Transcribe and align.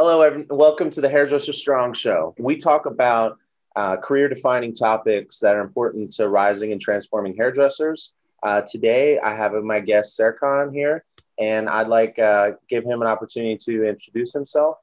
Hello, 0.00 0.22
everyone. 0.22 0.56
Welcome 0.56 0.90
to 0.90 1.00
the 1.00 1.08
Hairdresser 1.08 1.52
Strong 1.52 1.94
Show. 1.94 2.32
We 2.38 2.56
talk 2.56 2.86
about 2.86 3.36
uh, 3.74 3.96
career 3.96 4.28
defining 4.28 4.72
topics 4.72 5.40
that 5.40 5.56
are 5.56 5.60
important 5.60 6.12
to 6.12 6.28
rising 6.28 6.70
and 6.70 6.80
transforming 6.80 7.34
hairdressers. 7.34 8.12
Uh, 8.40 8.60
today, 8.60 9.18
I 9.18 9.34
have 9.34 9.54
my 9.54 9.80
guest, 9.80 10.16
Serkan, 10.16 10.72
here, 10.72 11.04
and 11.36 11.68
I'd 11.68 11.88
like 11.88 12.16
uh, 12.16 12.52
give 12.68 12.84
him 12.84 13.02
an 13.02 13.08
opportunity 13.08 13.56
to 13.56 13.88
introduce 13.88 14.32
himself. 14.32 14.76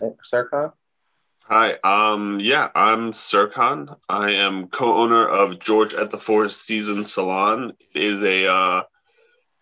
Serkan? 0.00 0.72
Hi, 1.42 1.76
um, 1.84 2.40
yeah, 2.40 2.70
I'm 2.74 3.12
Serkan. 3.12 3.96
I 4.08 4.32
am 4.32 4.66
co-owner 4.66 5.28
of 5.28 5.60
George 5.60 5.94
at 5.94 6.10
the 6.10 6.18
Four 6.18 6.48
Seasons 6.48 7.14
Salon. 7.14 7.74
It 7.94 8.02
is 8.02 8.22
a 8.24 8.50
uh, 8.52 8.82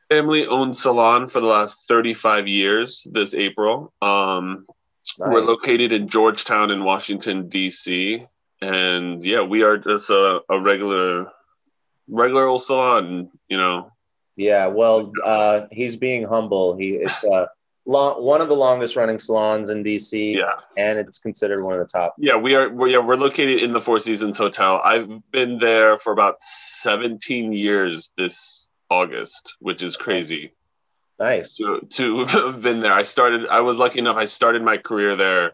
family-owned 0.09 0.79
salon 0.79 1.29
for 1.29 1.41
the 1.41 1.47
last 1.47 1.77
35 1.89 2.49
years 2.49 3.07
this 3.13 3.35
April. 3.35 3.93
Um, 4.01 4.65
Nice. 5.19 5.29
We're 5.31 5.41
located 5.41 5.93
in 5.93 6.09
Georgetown 6.09 6.71
in 6.71 6.85
Washington 6.85 7.49
D.C. 7.49 8.27
And 8.61 9.25
yeah, 9.25 9.43
we 9.43 9.63
are 9.63 9.79
just 9.79 10.11
a, 10.11 10.41
a 10.49 10.61
regular, 10.61 11.31
regular 12.09 12.47
old 12.47 12.63
salon, 12.63 13.31
you 13.49 13.57
know. 13.57 13.93
Yeah, 14.37 14.67
well, 14.67 15.13
uh, 15.25 15.63
he's 15.73 15.97
being 15.97 16.25
humble. 16.25 16.77
He 16.77 16.91
it's 16.91 17.25
a 17.25 17.31
uh, 17.31 17.47
long, 17.87 18.23
one 18.23 18.41
of 18.41 18.49
the 18.49 18.55
longest 18.55 18.95
running 18.95 19.19
salons 19.19 19.71
in 19.71 19.83
DC. 19.83 20.37
Yeah, 20.37 20.53
and 20.77 20.99
it's 20.99 21.19
considered 21.19 21.65
one 21.65 21.75
of 21.75 21.81
the 21.81 21.91
top. 21.91 22.15
Yeah, 22.19 22.37
we 22.37 22.55
are. 22.55 22.69
We're, 22.69 22.89
yeah, 22.89 22.99
we're 22.99 23.17
located 23.17 23.63
in 23.63 23.73
the 23.73 23.81
Four 23.81 24.01
Seasons 24.01 24.39
Hotel. 24.39 24.81
I've 24.85 25.09
been 25.33 25.59
there 25.59 25.99
for 25.99 26.13
about 26.13 26.37
17 26.43 27.53
years 27.53 28.13
this 28.17 28.69
August, 28.91 29.57
which 29.61 29.83
is 29.83 29.97
crazy. 29.97 30.53
Nice. 31.19 31.57
To, 31.57 31.81
to 31.91 32.25
have 32.27 32.63
been 32.63 32.81
there. 32.81 32.93
I 32.93 33.05
started, 33.05 33.47
I 33.49 33.61
was 33.61 33.77
lucky 33.77 33.99
enough, 33.99 34.17
I 34.17 34.27
started 34.27 34.63
my 34.63 34.79
career 34.79 35.17
there 35.17 35.53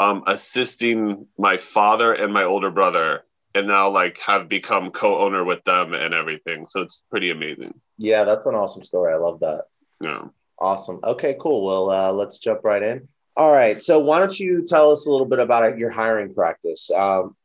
um, 0.00 0.24
assisting 0.26 1.26
my 1.36 1.58
father 1.58 2.14
and 2.14 2.32
my 2.32 2.44
older 2.44 2.70
brother 2.70 3.24
and 3.54 3.66
now 3.66 3.90
like 3.90 4.16
have 4.18 4.48
become 4.48 4.90
co-owner 4.90 5.44
with 5.44 5.62
them 5.64 5.92
and 5.92 6.14
everything. 6.14 6.64
So 6.70 6.80
it's 6.80 7.02
pretty 7.10 7.30
amazing. 7.30 7.74
Yeah, 7.98 8.24
that's 8.24 8.46
an 8.46 8.54
awesome 8.54 8.82
story. 8.82 9.12
I 9.12 9.18
love 9.18 9.40
that. 9.40 9.64
Yeah. 10.00 10.22
Awesome. 10.58 11.00
Okay, 11.04 11.36
cool. 11.38 11.64
Well, 11.64 11.90
uh, 11.90 12.12
let's 12.12 12.38
jump 12.38 12.64
right 12.64 12.82
in. 12.82 13.08
All 13.36 13.52
right. 13.52 13.82
So 13.82 13.98
why 13.98 14.20
don't 14.20 14.38
you 14.38 14.64
tell 14.64 14.90
us 14.90 15.06
a 15.06 15.10
little 15.10 15.26
bit 15.26 15.38
about 15.38 15.76
your 15.76 15.90
hiring 15.90 16.34
practice? 16.34 16.90
Um, 16.90 17.36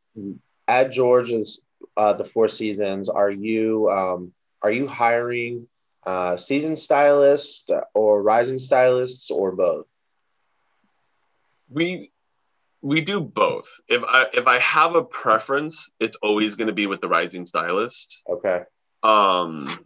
at 0.67 0.91
George's, 0.91 1.59
uh, 1.97 2.13
the 2.13 2.25
Four 2.25 2.47
Seasons, 2.47 3.09
are 3.09 3.29
you 3.29 3.89
um, 3.89 4.31
are 4.61 4.71
you 4.71 4.87
hiring 4.87 5.67
uh, 6.05 6.37
season 6.37 6.75
stylists 6.75 7.69
or 7.93 8.21
rising 8.21 8.59
stylists 8.59 9.31
or 9.31 9.51
both? 9.53 9.85
We 11.69 12.11
we 12.81 13.01
do 13.01 13.19
both. 13.19 13.67
If 13.87 14.03
I 14.03 14.27
if 14.33 14.47
I 14.47 14.59
have 14.59 14.95
a 14.95 15.03
preference, 15.03 15.89
it's 15.99 16.17
always 16.17 16.55
going 16.55 16.67
to 16.67 16.73
be 16.73 16.87
with 16.87 17.01
the 17.01 17.09
rising 17.09 17.45
stylist. 17.45 18.21
Okay. 18.29 18.61
Um, 19.01 19.79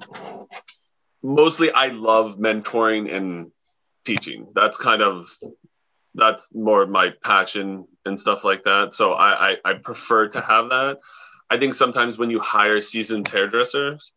mostly 1.24 1.72
I 1.72 1.88
love 1.88 2.38
mentoring 2.38 3.14
and 3.14 3.52
teaching. 4.06 4.48
That's 4.54 4.78
kind 4.78 5.02
of 5.02 5.30
that's 6.16 6.54
more 6.54 6.82
of 6.82 6.90
my 6.90 7.14
passion 7.24 7.86
and 8.06 8.20
stuff 8.20 8.44
like 8.44 8.64
that. 8.64 8.96
So 8.96 9.12
I, 9.12 9.52
I, 9.52 9.58
I 9.66 9.74
prefer 9.76 10.28
to 10.30 10.42
have 10.42 10.70
that. 10.70 11.00
I 11.50 11.58
think 11.58 11.76
sometimes 11.76 12.18
when 12.18 12.30
you 12.30 12.40
hire 12.40 12.82
seasoned 12.82 13.28
hairdressers, 13.28 14.12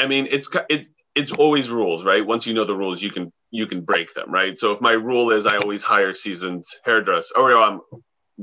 I 0.00 0.06
mean, 0.06 0.26
it's 0.30 0.48
it 0.68 0.88
it's 1.14 1.32
always 1.32 1.70
rules, 1.70 2.04
right? 2.04 2.26
Once 2.26 2.46
you 2.46 2.54
know 2.54 2.64
the 2.64 2.76
rules, 2.76 3.02
you 3.02 3.10
can 3.10 3.32
you 3.50 3.66
can 3.66 3.82
break 3.82 4.14
them, 4.14 4.30
right? 4.30 4.58
So 4.58 4.72
if 4.72 4.80
my 4.80 4.92
rule 4.92 5.30
is 5.30 5.46
I 5.46 5.58
always 5.58 5.82
hire 5.82 6.14
seasoned 6.14 6.64
hairdresser 6.84 7.36
or 7.36 7.54
I'm 7.56 7.80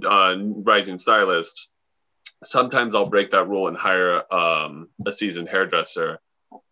uh, 0.05 0.35
rising 0.39 0.99
stylist, 0.99 1.69
sometimes 2.43 2.93
I'll 2.93 3.09
break 3.09 3.31
that 3.31 3.47
rule 3.47 3.67
and 3.67 3.77
hire 3.77 4.21
um, 4.33 4.89
a 5.05 5.13
seasoned 5.13 5.49
hairdresser, 5.49 6.19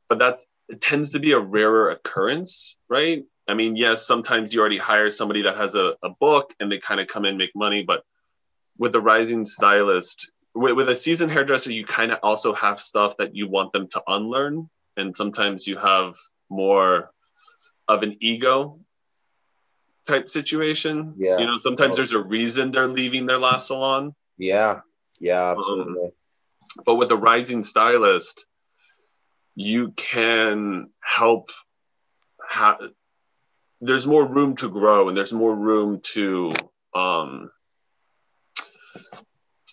but 0.10 0.20
that 0.20 0.40
tends 0.82 1.12
to 1.12 1.20
be 1.20 1.32
a 1.32 1.40
rarer 1.40 1.90
occurrence, 1.90 2.76
right? 2.90 3.24
I 3.48 3.54
mean, 3.54 3.76
yes, 3.76 4.06
sometimes 4.06 4.54
you 4.54 4.60
already 4.60 4.78
hire 4.78 5.10
somebody 5.12 5.44
that 5.44 5.58
has 5.58 5.76
a, 5.76 5.96
a 6.04 6.10
book 6.10 6.54
and 6.60 6.72
they 6.72 6.80
kind 6.80 7.00
of 7.00 7.08
come 7.08 7.26
in 7.26 7.38
make 7.38 7.56
money, 7.56 7.84
but 7.84 8.04
with 8.78 8.92
the 8.92 9.02
rising 9.02 9.46
stylist, 9.46 10.32
with, 10.54 10.74
with 10.74 10.90
a 10.90 10.96
seasoned 10.96 11.32
hairdresser, 11.32 11.72
you 11.72 11.86
kind 11.86 12.12
of 12.12 12.20
also 12.22 12.54
have 12.54 12.80
stuff 12.82 13.18
that 13.18 13.36
you 13.36 13.48
want 13.48 13.72
them 13.72 13.88
to 13.90 14.04
unlearn 14.08 14.70
and 14.98 15.16
sometimes 15.16 15.68
you 15.68 15.78
have 15.78 16.16
more 16.50 17.12
of 17.88 18.04
an 18.04 18.18
ego 18.20 18.80
type 20.08 20.30
situation. 20.30 21.16
Yeah. 21.18 21.40
You 21.40 21.46
know, 21.46 21.58
sometimes 21.58 21.94
oh. 21.94 21.96
there's 21.98 22.14
a 22.14 22.24
reason 22.24 22.72
they're 22.72 22.88
leaving 22.88 23.26
their 23.26 23.38
last 23.38 23.68
salon. 23.68 24.14
Yeah. 24.38 24.82
Yeah, 25.20 25.52
absolutely. 25.52 26.06
Um, 26.06 26.12
but 26.86 26.96
with 26.96 27.10
the 27.10 27.18
rising 27.18 27.64
stylist, 27.64 28.46
you 29.56 29.92
can 29.92 30.90
help 31.02 31.52
have 32.50 32.80
there's 33.82 34.06
more 34.06 34.26
room 34.26 34.56
to 34.58 34.70
grow 34.70 35.08
and 35.08 35.18
there's 35.18 35.34
more 35.34 35.56
room 35.56 36.02
to 36.02 36.54
um 36.94 37.50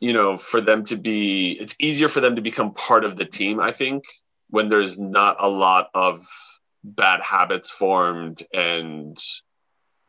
you 0.00 0.12
know 0.12 0.38
for 0.38 0.60
them 0.60 0.84
to 0.84 0.96
be 0.96 1.52
it's 1.52 1.74
easier 1.78 2.08
for 2.08 2.20
them 2.20 2.36
to 2.36 2.42
become 2.42 2.74
part 2.74 3.04
of 3.04 3.16
the 3.16 3.24
team 3.24 3.60
i 3.60 3.72
think 3.72 4.04
when 4.52 4.68
there's 4.68 4.98
not 4.98 5.36
a 5.38 5.48
lot 5.48 5.88
of 5.94 6.28
bad 6.84 7.22
habits 7.22 7.70
formed 7.70 8.42
and 8.52 9.18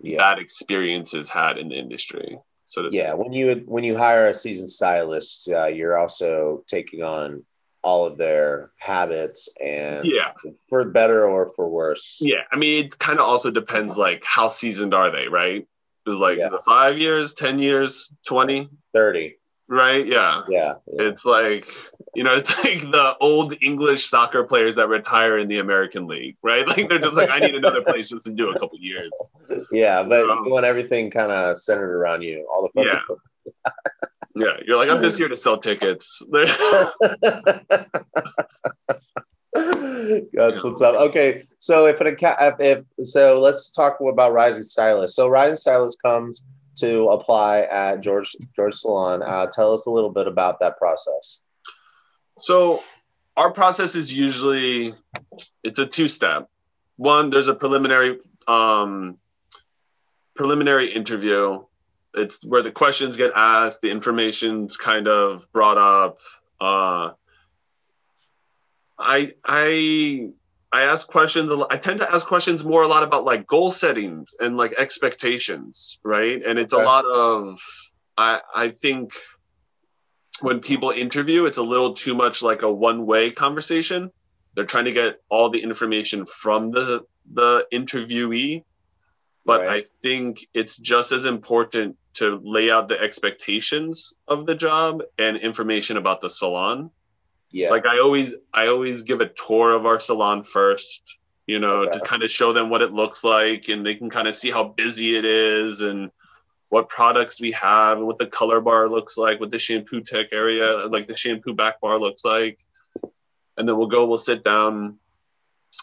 yeah. 0.01 0.17
bad 0.17 0.39
experiences 0.39 1.29
had 1.29 1.57
in 1.57 1.69
the 1.69 1.75
industry. 1.75 2.37
So 2.65 2.89
yeah, 2.91 3.11
say. 3.11 3.15
when 3.15 3.31
you 3.31 3.63
when 3.65 3.85
you 3.85 3.97
hire 3.97 4.27
a 4.27 4.33
seasoned 4.33 4.69
stylist, 4.69 5.49
uh, 5.49 5.67
you're 5.67 5.97
also 5.97 6.65
taking 6.67 7.03
on 7.03 7.45
all 7.83 8.05
of 8.05 8.17
their 8.17 8.71
habits 8.79 9.47
and 9.61 10.05
yeah 10.05 10.31
for 10.69 10.85
better 10.85 11.27
or 11.27 11.49
for 11.49 11.67
worse 11.67 12.17
yeah 12.21 12.43
i 12.49 12.55
mean 12.55 12.85
it 12.85 12.97
kind 12.97 13.19
of 13.19 13.25
also 13.25 13.51
depends 13.51 13.97
like 13.97 14.23
how 14.23 14.47
seasoned 14.47 14.93
are 14.93 15.11
they 15.11 15.27
right 15.27 15.67
it's 16.05 16.15
like 16.15 16.37
yeah. 16.37 16.47
the 16.47 16.61
five 16.61 16.97
years 16.97 17.33
ten 17.33 17.59
years 17.59 18.09
20 18.25 18.69
30 18.93 19.35
right 19.67 20.05
yeah. 20.05 20.41
yeah 20.49 20.73
yeah 20.87 21.07
it's 21.07 21.25
like 21.25 21.67
you 22.15 22.23
know, 22.23 22.35
it's 22.37 22.55
like 22.63 22.81
the 22.81 23.15
old 23.19 23.55
English 23.61 24.09
soccer 24.09 24.43
players 24.43 24.75
that 24.75 24.87
retire 24.87 25.37
in 25.37 25.47
the 25.47 25.59
American 25.59 26.07
League, 26.07 26.37
right? 26.41 26.65
Like 26.73 26.89
they're 26.89 26.99
just 26.99 27.15
like, 27.15 27.29
I 27.29 27.39
need 27.39 27.55
another 27.55 27.81
place 27.81 28.09
just 28.09 28.25
to 28.25 28.31
do 28.31 28.49
a 28.49 28.59
couple 28.59 28.79
years. 28.79 29.11
Yeah, 29.71 30.01
but 30.01 30.27
um, 30.27 30.43
you 30.45 30.51
want 30.51 30.65
everything 30.65 31.11
kind 31.11 31.31
of 31.31 31.57
centered 31.57 31.95
around 31.95 32.23
you, 32.23 32.47
all 32.51 32.67
the 32.73 32.83
yeah. 32.83 32.99
yeah, 34.35 34.57
you're 34.65 34.77
like, 34.77 34.89
I'm 34.89 35.01
just 35.01 35.19
here 35.19 35.27
to 35.27 35.35
sell 35.35 35.59
tickets. 35.59 36.23
That's 36.31 36.57
what's 40.63 40.81
up. 40.81 40.95
Okay, 40.95 41.43
so 41.59 41.85
if 41.85 42.01
an 42.01 42.17
if, 42.19 42.55
if 42.59 43.07
so, 43.07 43.39
let's 43.39 43.69
talk 43.69 43.97
about 44.01 44.33
Rising 44.33 44.63
Stylist. 44.63 45.15
So 45.15 45.27
Rising 45.27 45.57
Stylist 45.57 46.01
comes 46.01 46.41
to 46.83 47.09
apply 47.09 47.61
at 47.61 48.01
George 48.01 48.35
George 48.55 48.75
Salon. 48.75 49.23
Uh, 49.23 49.47
tell 49.47 49.73
us 49.73 49.85
a 49.85 49.89
little 49.89 50.09
bit 50.09 50.27
about 50.27 50.59
that 50.59 50.77
process. 50.77 51.39
So 52.39 52.83
our 53.37 53.51
process 53.51 53.95
is 53.95 54.13
usually 54.13 54.93
it's 55.63 55.79
a 55.79 55.85
two 55.85 56.09
step. 56.09 56.49
One, 56.97 57.29
there's 57.29 57.47
a 57.47 57.55
preliminary 57.55 58.19
um, 58.47 59.17
preliminary 60.35 60.91
interview. 60.91 61.63
It's 62.15 62.43
where 62.43 62.61
the 62.61 62.71
questions 62.71 63.17
get 63.17 63.31
asked, 63.33 63.81
the 63.81 63.89
information's 63.89 64.77
kind 64.77 65.07
of 65.07 65.51
brought 65.53 65.77
up. 65.77 66.19
Uh, 66.59 67.11
I 68.99 69.33
I 69.43 70.31
I 70.73 70.83
ask 70.83 71.07
questions. 71.07 71.51
I 71.69 71.77
tend 71.77 71.99
to 71.99 72.11
ask 72.11 72.25
questions 72.25 72.65
more 72.65 72.81
a 72.81 72.87
lot 72.87 73.03
about 73.03 73.25
like 73.25 73.45
goal 73.45 73.69
settings 73.69 74.35
and 74.39 74.57
like 74.57 74.73
expectations, 74.79 75.99
right? 76.03 76.41
And 76.43 76.57
it's 76.57 76.73
okay. 76.73 76.81
a 76.81 76.85
lot 76.85 77.05
of 77.05 77.59
I 78.17 78.41
I 78.53 78.69
think 78.69 79.13
when 80.41 80.61
people 80.61 80.89
interview, 80.89 81.45
it's 81.45 81.59
a 81.59 81.63
little 81.63 81.93
too 81.93 82.15
much 82.15 82.41
like 82.41 82.63
a 82.63 82.71
one-way 82.71 83.29
conversation. 83.29 84.11
They're 84.55 84.65
trying 84.65 84.85
to 84.85 84.91
get 84.91 85.21
all 85.29 85.49
the 85.49 85.61
information 85.61 86.25
from 86.25 86.71
the 86.71 87.05
the 87.31 87.67
interviewee, 87.71 88.63
but 89.45 89.61
right. 89.61 89.69
I 89.69 89.87
think 90.01 90.47
it's 90.55 90.75
just 90.75 91.11
as 91.11 91.25
important 91.25 91.97
to 92.15 92.41
lay 92.43 92.71
out 92.71 92.87
the 92.87 92.99
expectations 92.99 94.13
of 94.27 94.47
the 94.47 94.55
job 94.55 95.03
and 95.19 95.37
information 95.37 95.97
about 95.97 96.21
the 96.21 96.31
salon. 96.31 96.89
Yeah. 97.53 97.69
Like 97.69 97.85
I 97.85 97.99
always 97.99 98.33
I 98.51 98.67
always 98.67 99.03
give 99.03 99.21
a 99.21 99.27
tour 99.29 99.71
of 99.71 99.85
our 99.85 99.99
salon 99.99 100.43
first, 100.43 101.03
you 101.45 101.59
know, 101.59 101.83
okay. 101.83 101.99
to 101.99 102.03
kind 102.03 102.23
of 102.23 102.31
show 102.31 102.51
them 102.51 102.71
what 102.71 102.81
it 102.81 102.91
looks 102.91 103.23
like 103.23 103.69
and 103.69 103.85
they 103.85 103.93
can 103.93 104.09
kind 104.09 104.27
of 104.27 104.35
see 104.35 104.49
how 104.49 104.63
busy 104.63 105.15
it 105.15 105.23
is 105.23 105.81
and 105.81 106.09
what 106.69 106.89
products 106.89 107.39
we 107.39 107.51
have 107.51 107.99
and 107.99 108.07
what 108.07 108.17
the 108.17 108.25
color 108.25 108.59
bar 108.59 108.89
looks 108.89 109.17
like, 109.17 109.39
what 109.39 109.51
the 109.51 109.59
shampoo 109.59 110.01
tech 110.01 110.33
area, 110.33 110.87
like 110.87 111.07
the 111.07 111.15
shampoo 111.15 111.53
back 111.53 111.79
bar 111.79 111.99
looks 111.99 112.25
like. 112.25 112.57
And 113.55 113.69
then 113.69 113.77
we'll 113.77 113.85
go, 113.85 114.07
we'll 114.07 114.17
sit 114.17 114.43
down. 114.43 114.97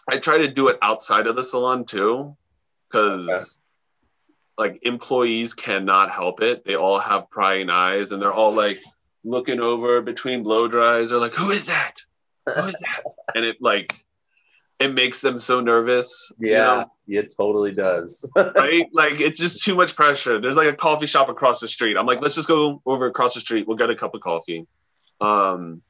I 0.09 0.17
try 0.17 0.39
to 0.39 0.49
do 0.49 0.67
it 0.67 0.77
outside 0.81 1.25
of 1.25 1.37
the 1.37 1.43
salon 1.43 1.85
too. 1.85 2.35
because 2.89 3.29
okay. 3.29 3.45
like 4.57 4.79
employees 4.81 5.53
cannot 5.53 6.11
help 6.11 6.41
it. 6.41 6.65
They 6.65 6.75
all 6.75 6.99
have 6.99 7.29
prying 7.29 7.69
eyes 7.69 8.11
and 8.11 8.21
they're 8.21 8.33
all 8.33 8.51
like 8.53 8.81
looking 9.23 9.59
over 9.59 10.01
between 10.01 10.43
blow 10.43 10.67
dries. 10.67 11.09
They're 11.09 11.19
like, 11.19 11.33
"Who 11.33 11.51
is 11.51 11.65
that? 11.65 11.97
Who 12.45 12.67
is 12.67 12.77
that?" 12.81 13.03
and 13.35 13.45
it 13.45 13.57
like 13.61 14.03
it 14.79 14.93
makes 14.93 15.21
them 15.21 15.39
so 15.39 15.61
nervous. 15.61 16.31
Yeah, 16.39 16.85
you 17.07 17.17
know? 17.17 17.21
it 17.21 17.33
totally 17.35 17.71
does. 17.71 18.29
right? 18.35 18.87
Like 18.91 19.19
it's 19.19 19.39
just 19.39 19.63
too 19.63 19.75
much 19.75 19.95
pressure. 19.95 20.39
There's 20.39 20.57
like 20.57 20.73
a 20.73 20.75
coffee 20.75 21.05
shop 21.05 21.29
across 21.29 21.59
the 21.59 21.67
street. 21.67 21.97
I'm 21.97 22.05
like, 22.05 22.21
let's 22.21 22.35
just 22.35 22.47
go 22.47 22.81
over 22.85 23.05
across 23.05 23.35
the 23.35 23.41
street. 23.41 23.67
We'll 23.67 23.77
get 23.77 23.89
a 23.89 23.95
cup 23.95 24.15
of 24.15 24.21
coffee. 24.21 24.67
Um, 25.19 25.81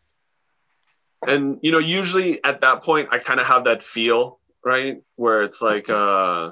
and 1.25 1.60
you 1.62 1.72
know, 1.72 1.80
usually 1.80 2.44
at 2.44 2.62
that 2.62 2.84
point, 2.84 3.10
I 3.12 3.19
kind 3.19 3.39
of 3.39 3.45
have 3.45 3.66
that 3.66 3.84
feel, 3.84 4.39
right, 4.66 5.01
where 5.16 5.44
it's 5.44 5.62
like, 5.62 5.89
uh, 5.89 6.51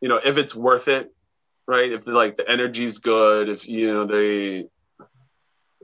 you 0.00 0.08
know, 0.08 0.20
if 0.22 0.38
it's 0.38 0.54
worth 0.54 0.88
it, 0.88 1.14
right? 1.66 1.92
If 1.92 2.06
like 2.06 2.36
the 2.36 2.50
energy's 2.50 2.98
good, 2.98 3.48
if 3.48 3.68
you 3.68 3.92
know 3.92 4.04
they 4.04 4.68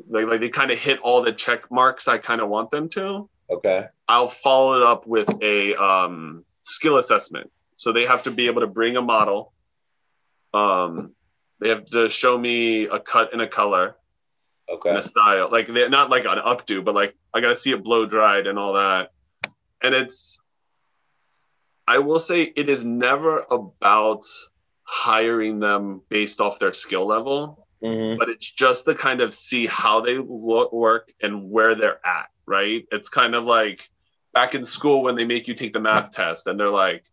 like 0.09 0.27
like 0.27 0.41
they 0.41 0.49
kind 0.49 0.71
of 0.71 0.79
hit 0.79 0.99
all 1.01 1.23
the 1.23 1.33
check 1.33 1.71
marks 1.71 2.09
I 2.09 2.19
kind 2.19 2.41
of 2.41 2.49
want 2.49 2.71
them 2.71 2.89
to. 2.91 3.29
Okay. 3.51 3.87
I'll 4.09 4.29
follow 4.29 4.77
it 4.77 4.83
up 4.83 5.07
with 5.07 5.29
a 5.43 5.75
um, 5.75 6.45
skill 6.63 6.97
assessment. 6.97 7.51
So 7.77 7.93
they 7.93 8.07
have 8.07 8.23
to 8.25 8.31
be 8.31 8.47
able 8.47 8.63
to 8.63 8.67
bring 8.67 8.97
a 8.97 9.03
model. 9.03 9.53
Um, 10.53 11.13
they 11.61 11.69
have 11.69 11.87
to 11.87 12.11
show 12.11 12.37
me 12.37 12.85
a 12.85 12.99
cut 12.99 13.33
and 13.33 13.43
a 13.43 13.49
color. 13.49 13.97
Okay. 14.69 14.91
And 14.91 14.99
a 14.99 15.03
style. 15.03 15.49
Like 15.51 15.67
they 15.67 15.89
not 15.89 16.11
like 16.11 16.25
an 16.25 16.39
updo, 16.39 16.85
but 16.85 16.95
like 16.95 17.15
I 17.33 17.41
gotta 17.41 17.57
see 17.57 17.73
it 17.73 17.83
blow 17.83 18.07
dried 18.07 18.47
and 18.47 18.59
all 18.59 18.75
that. 18.75 19.13
And 19.83 19.95
it's 19.95 20.39
I 21.87 21.99
will 21.99 22.19
say 22.21 22.43
it 22.43 22.69
is 22.69 22.85
never 22.85 23.45
about 23.51 24.25
hiring 24.85 25.61
them 25.61 26.03
based 26.09 26.41
off 26.41 26.59
their 26.59 26.73
skill 26.73 27.07
level, 27.07 27.64
mm-hmm. 27.85 28.19
but 28.19 28.29
it's 28.29 28.51
just 28.51 28.87
to 28.87 28.95
kind 28.95 29.21
of 29.21 29.35
see 29.35 29.67
how 29.67 30.01
they 30.01 30.19
work 30.19 31.13
and 31.21 31.51
where 31.51 31.75
they're 31.75 32.05
at, 32.07 32.31
right? 32.47 32.87
It's 32.91 33.09
kind 33.09 33.35
of 33.35 33.45
like 33.45 33.91
back 34.33 34.55
in 34.55 34.65
school 34.65 35.03
when 35.03 35.17
they 35.17 35.25
make 35.25 35.47
you 35.47 35.55
take 35.55 35.73
the 35.73 35.81
math 35.81 36.13
test 36.13 36.47
and 36.47 36.59
they're 36.59 36.69
like, 36.69 37.05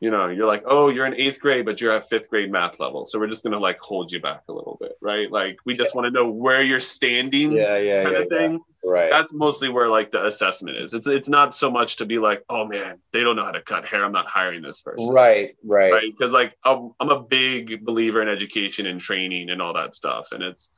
you 0.00 0.10
know, 0.10 0.28
you're 0.28 0.46
like, 0.46 0.62
oh, 0.66 0.90
you're 0.90 1.06
in 1.06 1.14
eighth 1.14 1.40
grade, 1.40 1.64
but 1.64 1.80
you're 1.80 1.92
at 1.92 2.08
fifth 2.08 2.30
grade 2.30 2.52
math 2.52 2.78
level. 2.78 3.04
So 3.04 3.18
we're 3.18 3.26
just 3.26 3.42
gonna 3.42 3.58
like 3.58 3.80
hold 3.80 4.12
you 4.12 4.20
back 4.20 4.42
a 4.48 4.52
little 4.52 4.76
bit, 4.80 4.92
right? 5.00 5.30
Like 5.30 5.58
we 5.64 5.76
just 5.76 5.94
want 5.94 6.06
to 6.06 6.10
know 6.10 6.30
where 6.30 6.62
you're 6.62 6.78
standing, 6.78 7.52
yeah, 7.52 7.76
yeah, 7.78 8.04
kind 8.04 8.14
yeah, 8.14 8.22
of 8.22 8.28
thing. 8.28 8.52
Yeah. 8.52 8.58
Right. 8.84 9.10
That's 9.10 9.34
mostly 9.34 9.68
where 9.68 9.88
like 9.88 10.12
the 10.12 10.24
assessment 10.24 10.76
is. 10.76 10.94
It's 10.94 11.08
it's 11.08 11.28
not 11.28 11.52
so 11.52 11.68
much 11.68 11.96
to 11.96 12.06
be 12.06 12.18
like, 12.18 12.44
oh 12.48 12.64
man, 12.64 13.00
they 13.12 13.22
don't 13.22 13.34
know 13.34 13.44
how 13.44 13.50
to 13.50 13.60
cut 13.60 13.84
hair. 13.84 14.04
I'm 14.04 14.12
not 14.12 14.26
hiring 14.26 14.62
this 14.62 14.80
person. 14.82 15.12
Right, 15.12 15.50
right, 15.64 15.92
right. 15.92 16.12
Because 16.16 16.32
like 16.32 16.56
I'm, 16.64 16.92
I'm 17.00 17.10
a 17.10 17.20
big 17.20 17.84
believer 17.84 18.22
in 18.22 18.28
education 18.28 18.86
and 18.86 19.00
training 19.00 19.50
and 19.50 19.60
all 19.60 19.74
that 19.74 19.96
stuff, 19.96 20.28
and 20.30 20.44
it's 20.44 20.70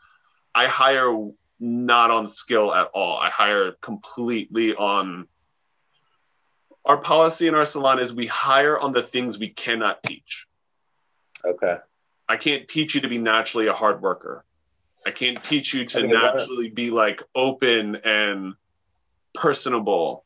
I 0.54 0.66
hire 0.66 1.14
not 1.60 2.10
on 2.10 2.30
skill 2.30 2.74
at 2.74 2.88
all. 2.94 3.18
I 3.18 3.28
hire 3.28 3.72
completely 3.82 4.74
on 4.74 5.28
our 6.84 6.98
policy 6.98 7.46
in 7.46 7.54
our 7.54 7.66
salon 7.66 7.98
is 7.98 8.12
we 8.12 8.26
hire 8.26 8.78
on 8.78 8.92
the 8.92 9.02
things 9.02 9.38
we 9.38 9.48
cannot 9.48 10.02
teach. 10.02 10.46
Okay. 11.44 11.76
I 12.28 12.36
can't 12.36 12.68
teach 12.68 12.94
you 12.94 13.00
to 13.02 13.08
be 13.08 13.18
naturally 13.18 13.66
a 13.66 13.72
hard 13.72 14.02
worker. 14.02 14.44
I 15.06 15.10
can't 15.10 15.42
teach 15.42 15.72
you 15.74 15.84
to 15.86 16.06
naturally 16.06 16.70
be 16.70 16.90
like 16.90 17.22
open 17.34 17.96
and 17.96 18.54
personable. 19.34 20.24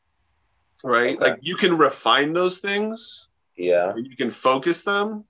Right? 0.83 1.15
Okay. 1.15 1.31
Like 1.31 1.39
you 1.41 1.55
can 1.55 1.77
refine 1.77 2.33
those 2.33 2.59
things. 2.59 3.27
Yeah. 3.57 3.93
You 3.95 4.15
can 4.15 4.29
focus 4.29 4.81
them. 4.83 5.25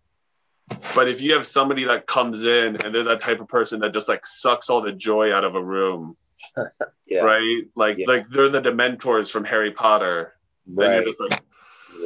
But 0.96 1.08
if 1.08 1.22
you 1.22 1.34
have 1.36 1.46
somebody 1.46 1.84
that 1.86 2.08
comes 2.08 2.44
in 2.46 2.78
and 2.84 2.94
they're 2.94 3.04
that 3.04 3.22
type 3.22 3.40
of 3.40 3.48
person 3.48 3.80
that 3.82 3.94
just 3.94 4.10
like 4.10 4.26
sucks 4.26 4.70
all 4.70 4.82
the 4.82 4.92
joy 4.92 5.32
out 5.32 5.44
of 5.44 5.54
a 5.56 5.64
room, 5.64 6.18
yeah. 7.06 7.20
right? 7.20 7.64
Like 7.76 8.00
yeah. 8.00 8.06
like 8.08 8.28
they're 8.30 8.50
the 8.50 8.62
Dementors 8.62 9.32
from 9.32 9.44
Harry 9.46 9.72
Potter, 9.72 10.35
Right. 10.68 10.96
You're 10.96 11.06
just 11.06 11.22
like, 11.22 11.42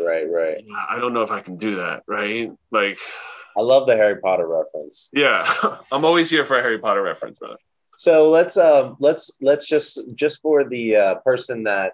right, 0.05 0.29
right. 0.29 0.57
Yeah, 0.65 0.83
I 0.89 0.99
don't 0.99 1.13
know 1.13 1.23
if 1.23 1.31
I 1.31 1.41
can 1.41 1.57
do 1.57 1.75
that, 1.75 2.03
right? 2.07 2.51
Like, 2.71 2.99
I 3.57 3.61
love 3.61 3.87
the 3.87 3.95
Harry 3.95 4.17
Potter 4.17 4.47
reference. 4.47 5.09
Yeah, 5.11 5.51
I'm 5.91 6.05
always 6.05 6.29
here 6.29 6.45
for 6.45 6.57
a 6.57 6.61
Harry 6.61 6.79
Potter 6.79 7.01
reference, 7.01 7.39
brother. 7.39 7.57
So 7.95 8.29
let's 8.29 8.55
um 8.55 8.95
let's 8.99 9.31
let's 9.41 9.67
just 9.67 9.99
just 10.15 10.41
for 10.41 10.63
the 10.63 10.95
uh, 10.95 11.15
person 11.15 11.63
that 11.63 11.93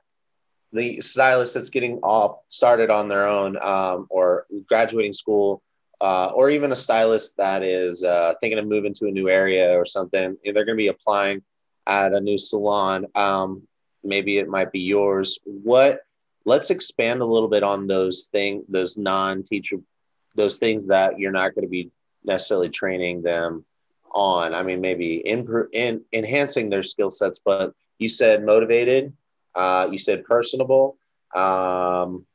the 0.72 1.02
stylist 1.02 1.54
that's 1.56 1.70
getting 1.70 1.98
off 2.00 2.38
started 2.50 2.90
on 2.90 3.08
their 3.08 3.28
own 3.28 3.58
um, 3.62 4.08
or 4.10 4.46
graduating 4.68 5.14
school 5.14 5.64
uh, 6.02 6.28
or 6.28 6.50
even 6.50 6.72
a 6.72 6.76
stylist 6.76 7.36
that 7.38 7.64
is 7.64 8.04
uh, 8.04 8.34
thinking 8.42 8.60
of 8.60 8.68
moving 8.68 8.94
to 8.94 9.08
a 9.08 9.12
new 9.12 9.30
area 9.30 9.74
or 9.74 9.86
something 9.86 10.38
they're 10.44 10.54
going 10.54 10.68
to 10.68 10.76
be 10.76 10.90
applying 10.90 11.42
at 11.88 12.14
a 12.14 12.20
new 12.20 12.38
salon 12.38 13.06
um, 13.16 13.64
maybe 14.04 14.38
it 14.38 14.50
might 14.50 14.72
be 14.72 14.82
yours 14.82 15.40
what 15.46 16.02
let's 16.46 16.70
expand 16.70 17.22
a 17.22 17.26
little 17.26 17.50
bit 17.50 17.64
on 17.64 17.88
those 17.88 18.30
things, 18.32 18.64
those 18.70 18.98
non-teacher, 18.98 19.78
those 20.36 20.58
things 20.58 20.86
that 20.88 21.20
you're 21.20 21.32
not 21.32 21.56
going 21.56 21.66
to 21.66 21.70
be 21.70 21.92
necessarily 22.24 22.70
training 22.70 23.22
them 23.24 23.66
on. 24.12 24.54
I 24.54 24.64
mean, 24.64 24.80
maybe 24.80 25.18
in, 25.18 25.68
in 25.74 26.02
enhancing 26.14 26.70
their 26.70 26.84
skill 26.84 27.10
sets, 27.10 27.40
but 27.44 27.74
you 27.98 28.10
said 28.10 28.46
motivated, 28.46 29.14
uh, 29.56 29.88
you 29.92 29.98
said 29.98 30.24
personable, 30.24 30.98
um, 31.34 32.26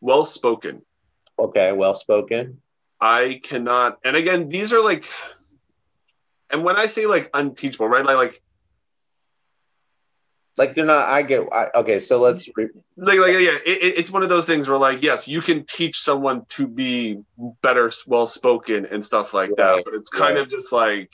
well 0.00 0.24
spoken. 0.24 0.82
Okay, 1.38 1.72
well 1.72 1.94
spoken. 1.94 2.60
I 3.00 3.40
cannot, 3.42 3.98
and 4.04 4.16
again, 4.16 4.48
these 4.48 4.72
are 4.72 4.82
like, 4.82 5.06
and 6.50 6.64
when 6.64 6.76
I 6.76 6.86
say 6.86 7.06
like 7.06 7.30
unteachable, 7.32 7.88
right? 7.88 8.04
Like, 8.04 8.16
like 8.16 8.42
like 10.60 10.74
they're 10.74 10.84
not. 10.84 11.08
I 11.08 11.22
get. 11.22 11.48
I, 11.50 11.68
okay, 11.76 11.98
so 11.98 12.20
let's. 12.20 12.46
Re- 12.54 12.68
like, 12.98 13.18
like, 13.18 13.32
yeah, 13.32 13.56
it, 13.64 13.98
it's 13.98 14.10
one 14.10 14.22
of 14.22 14.28
those 14.28 14.44
things 14.44 14.68
where, 14.68 14.76
like, 14.76 15.02
yes, 15.02 15.26
you 15.26 15.40
can 15.40 15.64
teach 15.64 15.98
someone 15.98 16.44
to 16.50 16.66
be 16.66 17.18
better, 17.62 17.90
well 18.06 18.26
spoken, 18.26 18.84
and 18.84 19.02
stuff 19.02 19.32
like 19.32 19.48
right, 19.48 19.56
that. 19.56 19.82
But 19.86 19.94
it's 19.94 20.10
kind 20.10 20.34
right. 20.34 20.42
of 20.42 20.50
just 20.50 20.70
like, 20.70 21.10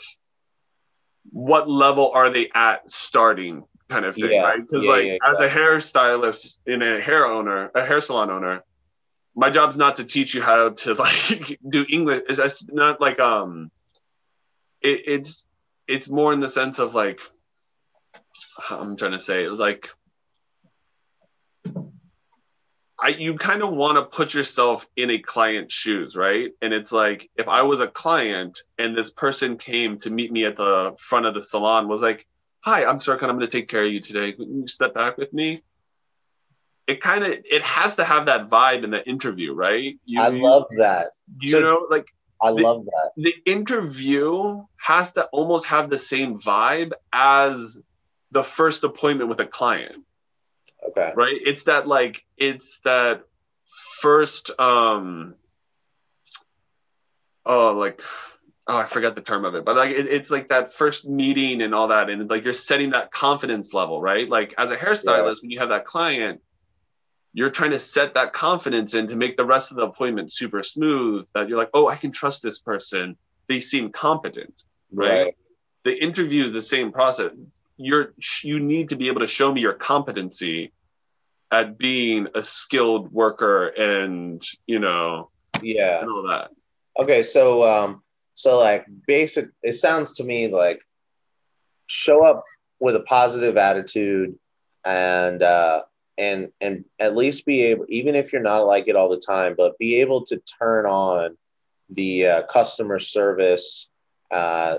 what 1.31 1.71
level 1.71 2.11
are 2.11 2.29
they 2.29 2.51
at 2.57 2.93
starting, 2.93 3.63
kind 3.89 4.05
of 4.05 4.17
thing, 4.17 4.33
yeah, 4.33 4.43
right? 4.43 4.61
Because, 4.61 4.85
yeah, 4.85 4.91
like, 4.91 5.05
yeah, 5.05 5.17
as 5.25 5.39
a 5.39 5.49
hairstylist 5.49 6.59
and 6.67 6.83
a 6.83 7.01
hair 7.01 7.25
owner, 7.25 7.71
a 7.73 7.87
hair 7.87 8.01
salon 8.01 8.31
owner, 8.31 8.65
my 9.37 9.51
job's 9.51 9.77
not 9.77 9.99
to 9.99 10.05
teach 10.05 10.35
you 10.35 10.43
how 10.43 10.71
to 10.71 10.95
like 10.95 11.61
do 11.69 11.87
English. 11.89 12.23
It's 12.29 12.69
not 12.69 13.01
like 13.01 13.21
um, 13.21 13.71
it, 14.81 15.03
it's 15.07 15.47
it's 15.87 16.09
more 16.09 16.33
in 16.33 16.41
the 16.41 16.49
sense 16.49 16.81
of 16.81 16.97
like 16.97 17.21
I'm 18.71 18.97
trying 18.97 19.13
to 19.13 19.21
say 19.21 19.49
like 19.49 19.91
I 22.99 23.09
you 23.09 23.35
kind 23.35 23.63
of 23.63 23.73
want 23.73 23.97
to 23.99 24.05
put 24.05 24.33
yourself 24.33 24.87
in 24.97 25.11
a 25.11 25.19
client's 25.19 25.75
shoes, 25.75 26.17
right? 26.17 26.53
And 26.63 26.73
it's 26.73 26.93
like 26.93 27.31
if 27.37 27.47
I 27.47 27.63
was 27.63 27.81
a 27.81 27.87
client 27.87 28.61
and 28.79 28.97
this 28.97 29.11
person 29.11 29.59
came 29.59 29.99
to 30.01 30.11
meet 30.11 30.33
me 30.33 30.45
at 30.45 30.57
the 30.57 30.97
front 30.99 31.27
of 31.27 31.35
the 31.35 31.43
salon 31.43 31.89
was 31.89 32.01
like, 32.01 32.27
"Hi, 32.61 32.85
I'm 32.87 32.99
Serkan. 32.99 33.25
I'm 33.25 33.37
going 33.37 33.41
to 33.41 33.49
take 33.49 33.69
care 33.69 33.85
of 33.85 33.93
you 33.93 34.01
today. 34.01 34.33
Can 34.33 34.63
you 34.63 34.67
step 34.67 34.95
back 34.95 35.19
with 35.19 35.33
me?" 35.33 35.63
It 36.87 37.03
kind 37.03 37.25
of 37.25 37.33
it 37.33 37.63
has 37.63 37.97
to 37.97 38.05
have 38.05 38.27
that 38.27 38.49
vibe 38.49 38.85
in 38.85 38.91
the 38.91 39.07
interview, 39.07 39.53
right? 39.53 39.99
You, 40.07 40.23
I 40.23 40.29
love 40.29 40.67
that. 40.79 41.11
You 41.41 41.51
so, 41.51 41.61
know, 41.61 41.87
like 41.91 42.15
I 42.41 42.53
the, 42.53 42.63
love 42.63 42.87
that. 42.87 43.11
The 43.17 43.35
interview 43.45 44.65
has 44.79 45.13
to 45.13 45.25
almost 45.27 45.67
have 45.67 45.91
the 45.91 45.99
same 45.99 46.39
vibe 46.39 46.93
as 47.13 47.79
the 48.37 48.43
first 48.43 48.85
appointment 48.85 49.31
with 49.31 49.41
a 49.41 49.47
client. 49.47 50.05
Okay. 50.91 51.11
Right? 51.17 51.41
It's 51.43 51.63
that 51.63 51.89
like 51.89 52.23
it's 52.37 52.81
that 52.85 53.23
first 54.03 54.51
um 54.61 55.37
oh 57.47 57.73
like 57.73 58.03
oh 58.67 58.77
I 58.77 58.85
forgot 58.85 59.15
the 59.15 59.23
term 59.23 59.47
of 59.47 59.55
it, 59.55 59.65
but 59.65 59.75
like 59.75 59.93
it, 59.93 60.07
it's 60.07 60.31
like 60.31 60.49
that 60.49 60.75
first 60.75 61.07
meeting 61.07 61.63
and 61.63 61.75
all 61.75 61.89
that, 61.89 62.11
and 62.11 62.29
like 62.29 62.45
you're 62.45 62.53
setting 62.53 62.91
that 62.91 63.11
confidence 63.11 63.73
level, 63.73 64.03
right? 64.03 64.29
Like 64.29 64.53
as 64.59 64.71
a 64.71 64.77
hairstylist, 64.77 65.37
yeah. 65.37 65.41
when 65.41 65.51
you 65.51 65.61
have 65.61 65.71
that 65.71 65.87
client, 65.87 66.43
you're 67.33 67.49
trying 67.49 67.71
to 67.71 67.79
set 67.79 68.13
that 68.15 68.35
confidence 68.35 68.93
in 68.93 69.09
to 69.09 69.17
make 69.17 69.39
the 69.39 69.47
rest 69.47 69.71
of 69.71 69.79
the 69.79 69.87
appointment 69.87 70.31
super 70.31 70.63
smooth. 70.63 71.27
That 71.33 71.49
you're 71.49 71.57
like, 71.57 71.71
oh, 71.73 71.89
I 71.89 71.97
can 71.97 72.13
trust 72.13 72.43
this 72.43 72.59
person. 72.59 73.17
They 73.49 73.61
seem 73.61 73.93
competent, 73.93 74.63
right? 74.93 75.25
right. 75.25 75.37
The 75.85 75.95
interview 76.05 76.45
is 76.45 76.53
the 76.53 76.61
same 76.61 76.93
process 76.93 77.31
you're 77.77 78.13
you 78.43 78.61
need 78.61 78.91
to 78.91 78.97
be 78.97 79.09
able 79.09 79.21
to 79.21 79.29
show 79.29 79.53
me 79.53 79.61
your 79.61 79.73
competency 79.73 80.73
at 81.51 81.79
being 81.79 82.27
a 82.35 82.43
skilled 82.43 83.13
worker 83.13 83.69
and 83.69 84.43
you 84.67 84.79
know 84.79 85.31
yeah 85.63 86.01
and 86.01 86.11
all 86.11 86.27
that 86.27 86.51
okay 86.99 87.23
so 87.23 87.63
um 87.65 88.03
so 88.35 88.59
like 88.59 88.87
basic 89.07 89.49
it 89.63 89.73
sounds 89.73 90.15
to 90.15 90.25
me 90.25 90.49
like 90.49 90.81
show 91.87 92.25
up 92.25 92.43
with 92.81 92.97
a 92.97 93.01
positive 93.01 93.57
attitude 93.57 94.37
and 94.85 95.43
uh 95.43 95.83
and 96.19 96.51
and 96.61 96.85
at 96.99 97.15
least 97.15 97.45
be 97.45 97.63
able 97.63 97.85
even 97.89 98.15
if 98.15 98.33
you're 98.33 98.43
not 98.43 98.67
like 98.67 98.89
it 98.89 98.97
all 98.97 99.09
the 99.09 99.21
time 99.21 99.55
but 99.57 99.79
be 99.79 99.97
able 99.97 100.25
to 100.25 100.41
turn 100.59 100.87
on 100.87 101.37
the 101.91 102.27
uh, 102.27 102.43
customer 102.43 102.99
service. 102.99 103.89
Uh, 104.31 104.79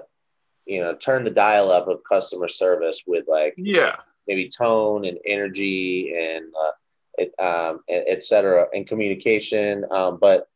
you 0.67 0.81
know, 0.81 0.95
turn 0.95 1.23
the 1.23 1.29
dial 1.29 1.71
up 1.71 1.87
of 1.87 2.03
customer 2.07 2.47
service 2.47 3.03
with 3.07 3.25
like 3.27 3.53
yeah 3.57 3.95
maybe 4.27 4.49
tone 4.49 5.05
and 5.05 5.17
energy 5.25 6.13
and 6.17 6.45
uh, 6.53 6.71
it, 7.17 7.33
um, 7.39 7.79
et 7.87 8.21
cetera, 8.21 8.67
and 8.73 8.85
communication. 8.85 9.85
Um, 9.89 10.17
but 10.19 10.49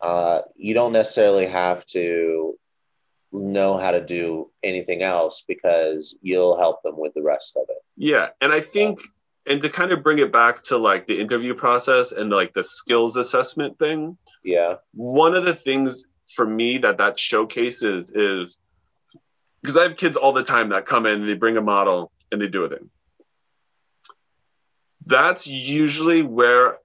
uh, 0.00 0.40
you 0.56 0.74
don't 0.74 0.92
necessarily 0.92 1.46
have 1.46 1.86
to 1.86 2.58
know 3.32 3.76
how 3.76 3.92
to 3.92 4.04
do 4.04 4.50
anything 4.62 5.02
else 5.02 5.44
because 5.46 6.18
you'll 6.20 6.58
help 6.58 6.82
them 6.82 6.98
with 6.98 7.14
the 7.14 7.22
rest 7.22 7.56
of 7.56 7.62
it. 7.68 7.78
Yeah, 7.96 8.30
and 8.40 8.52
I 8.52 8.60
think 8.60 9.00
and 9.46 9.62
to 9.62 9.70
kind 9.70 9.92
of 9.92 10.02
bring 10.02 10.18
it 10.18 10.32
back 10.32 10.62
to 10.64 10.76
like 10.76 11.06
the 11.06 11.18
interview 11.20 11.54
process 11.54 12.12
and 12.12 12.30
like 12.30 12.52
the 12.54 12.64
skills 12.64 13.16
assessment 13.16 13.78
thing. 13.78 14.16
Yeah. 14.44 14.76
One 14.92 15.34
of 15.34 15.44
the 15.44 15.54
things 15.54 16.06
for 16.28 16.46
me 16.46 16.78
that 16.78 16.98
that 16.98 17.18
showcases 17.18 18.10
is 18.10 18.58
because 19.62 19.76
I 19.76 19.82
have 19.84 19.96
kids 19.96 20.16
all 20.16 20.32
the 20.32 20.42
time 20.42 20.70
that 20.70 20.86
come 20.86 21.06
in, 21.06 21.20
and 21.20 21.28
they 21.28 21.34
bring 21.34 21.56
a 21.56 21.62
model 21.62 22.10
and 22.32 22.40
they 22.40 22.48
do 22.48 22.64
it 22.64 22.72
in. 22.72 22.90
That's 25.06 25.46
usually 25.46 26.22
where 26.22 26.78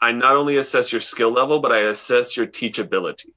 I 0.00 0.12
not 0.12 0.36
only 0.36 0.56
assess 0.56 0.92
your 0.92 1.00
skill 1.00 1.30
level, 1.30 1.60
but 1.60 1.72
I 1.72 1.80
assess 1.80 2.36
your 2.36 2.46
teachability. 2.46 3.30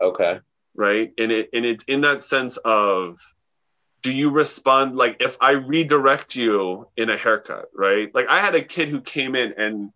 Okay. 0.00 0.40
Right. 0.74 1.12
And 1.18 1.32
it 1.32 1.50
and 1.52 1.64
it's 1.64 1.84
in 1.84 2.02
that 2.02 2.24
sense 2.24 2.56
of 2.58 3.18
do 4.02 4.12
you 4.12 4.30
respond 4.30 4.96
like 4.96 5.16
if 5.20 5.38
I 5.40 5.52
redirect 5.52 6.36
you 6.36 6.88
in 6.96 7.08
a 7.08 7.16
haircut, 7.16 7.70
right? 7.74 8.14
Like 8.14 8.26
I 8.28 8.40
had 8.40 8.54
a 8.54 8.62
kid 8.62 8.88
who 8.88 9.00
came 9.00 9.34
in 9.34 9.54
and 9.56 9.92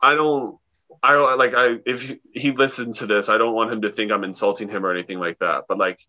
I 0.00 0.14
don't 0.14 0.58
I 1.02 1.12
don't 1.12 1.38
like 1.38 1.54
I 1.54 1.78
if 1.86 2.16
he 2.32 2.50
listened 2.52 2.96
to 2.96 3.06
this, 3.06 3.28
I 3.28 3.38
don't 3.38 3.54
want 3.54 3.72
him 3.72 3.82
to 3.82 3.92
think 3.92 4.10
I'm 4.10 4.24
insulting 4.24 4.68
him 4.68 4.84
or 4.84 4.90
anything 4.90 5.20
like 5.20 5.38
that. 5.38 5.64
But 5.68 5.78
like 5.78 6.00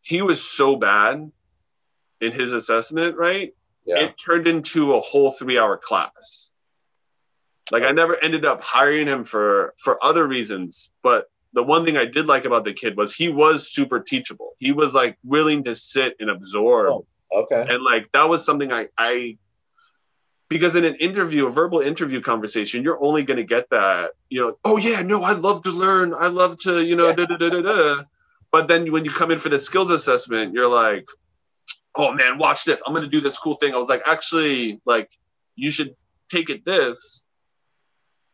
he 0.00 0.22
was 0.22 0.42
so 0.42 0.76
bad 0.76 1.30
in 2.20 2.32
his 2.32 2.52
assessment, 2.52 3.16
right? 3.16 3.54
Yeah. 3.84 4.00
It 4.00 4.18
turned 4.18 4.46
into 4.46 4.94
a 4.94 5.00
whole 5.00 5.32
three 5.32 5.58
hour 5.58 5.76
class. 5.76 6.50
Like 7.70 7.82
I 7.82 7.90
never 7.92 8.16
ended 8.22 8.44
up 8.44 8.62
hiring 8.62 9.06
him 9.06 9.24
for 9.24 9.74
for 9.78 10.02
other 10.04 10.26
reasons, 10.26 10.90
but 11.02 11.30
the 11.52 11.62
one 11.62 11.84
thing 11.84 11.96
I 11.96 12.04
did 12.04 12.26
like 12.26 12.44
about 12.44 12.64
the 12.64 12.72
kid 12.72 12.96
was 12.96 13.14
he 13.14 13.28
was 13.28 13.70
super 13.70 14.00
teachable. 14.00 14.52
He 14.58 14.72
was 14.72 14.94
like 14.94 15.16
willing 15.24 15.64
to 15.64 15.74
sit 15.76 16.14
and 16.20 16.30
absorb. 16.30 16.92
Oh, 16.92 17.06
okay. 17.32 17.66
And 17.68 17.82
like 17.82 18.10
that 18.12 18.28
was 18.28 18.44
something 18.44 18.72
I 18.72 18.88
I 18.96 19.38
because 20.48 20.76
in 20.76 20.84
an 20.84 20.94
interview, 20.96 21.46
a 21.46 21.50
verbal 21.50 21.80
interview 21.80 22.20
conversation, 22.22 22.82
you're 22.82 23.02
only 23.02 23.22
going 23.22 23.36
to 23.36 23.44
get 23.44 23.68
that, 23.70 24.12
you 24.30 24.40
know, 24.40 24.58
oh 24.64 24.78
yeah, 24.78 25.02
no, 25.02 25.22
I 25.22 25.32
love 25.32 25.62
to 25.64 25.70
learn. 25.70 26.14
I 26.14 26.28
love 26.28 26.58
to, 26.60 26.82
you 26.82 26.96
know, 26.96 27.08
Yeah. 27.08 27.12
da, 27.16 27.26
da, 27.26 27.36
da, 27.36 27.48
da, 27.50 27.60
da. 27.60 28.02
But 28.50 28.68
then 28.68 28.90
when 28.92 29.04
you 29.04 29.10
come 29.10 29.30
in 29.30 29.40
for 29.40 29.48
the 29.48 29.58
skills 29.58 29.90
assessment, 29.90 30.54
you're 30.54 30.68
like, 30.68 31.06
oh 31.96 32.12
man, 32.12 32.38
watch 32.38 32.64
this. 32.64 32.80
I'm 32.86 32.92
going 32.94 33.04
to 33.04 33.10
do 33.10 33.20
this 33.20 33.38
cool 33.38 33.56
thing. 33.56 33.74
I 33.74 33.78
was 33.78 33.88
like, 33.88 34.02
actually, 34.06 34.80
like, 34.86 35.10
you 35.56 35.70
should 35.70 35.94
take 36.30 36.48
it 36.50 36.64
this. 36.64 37.24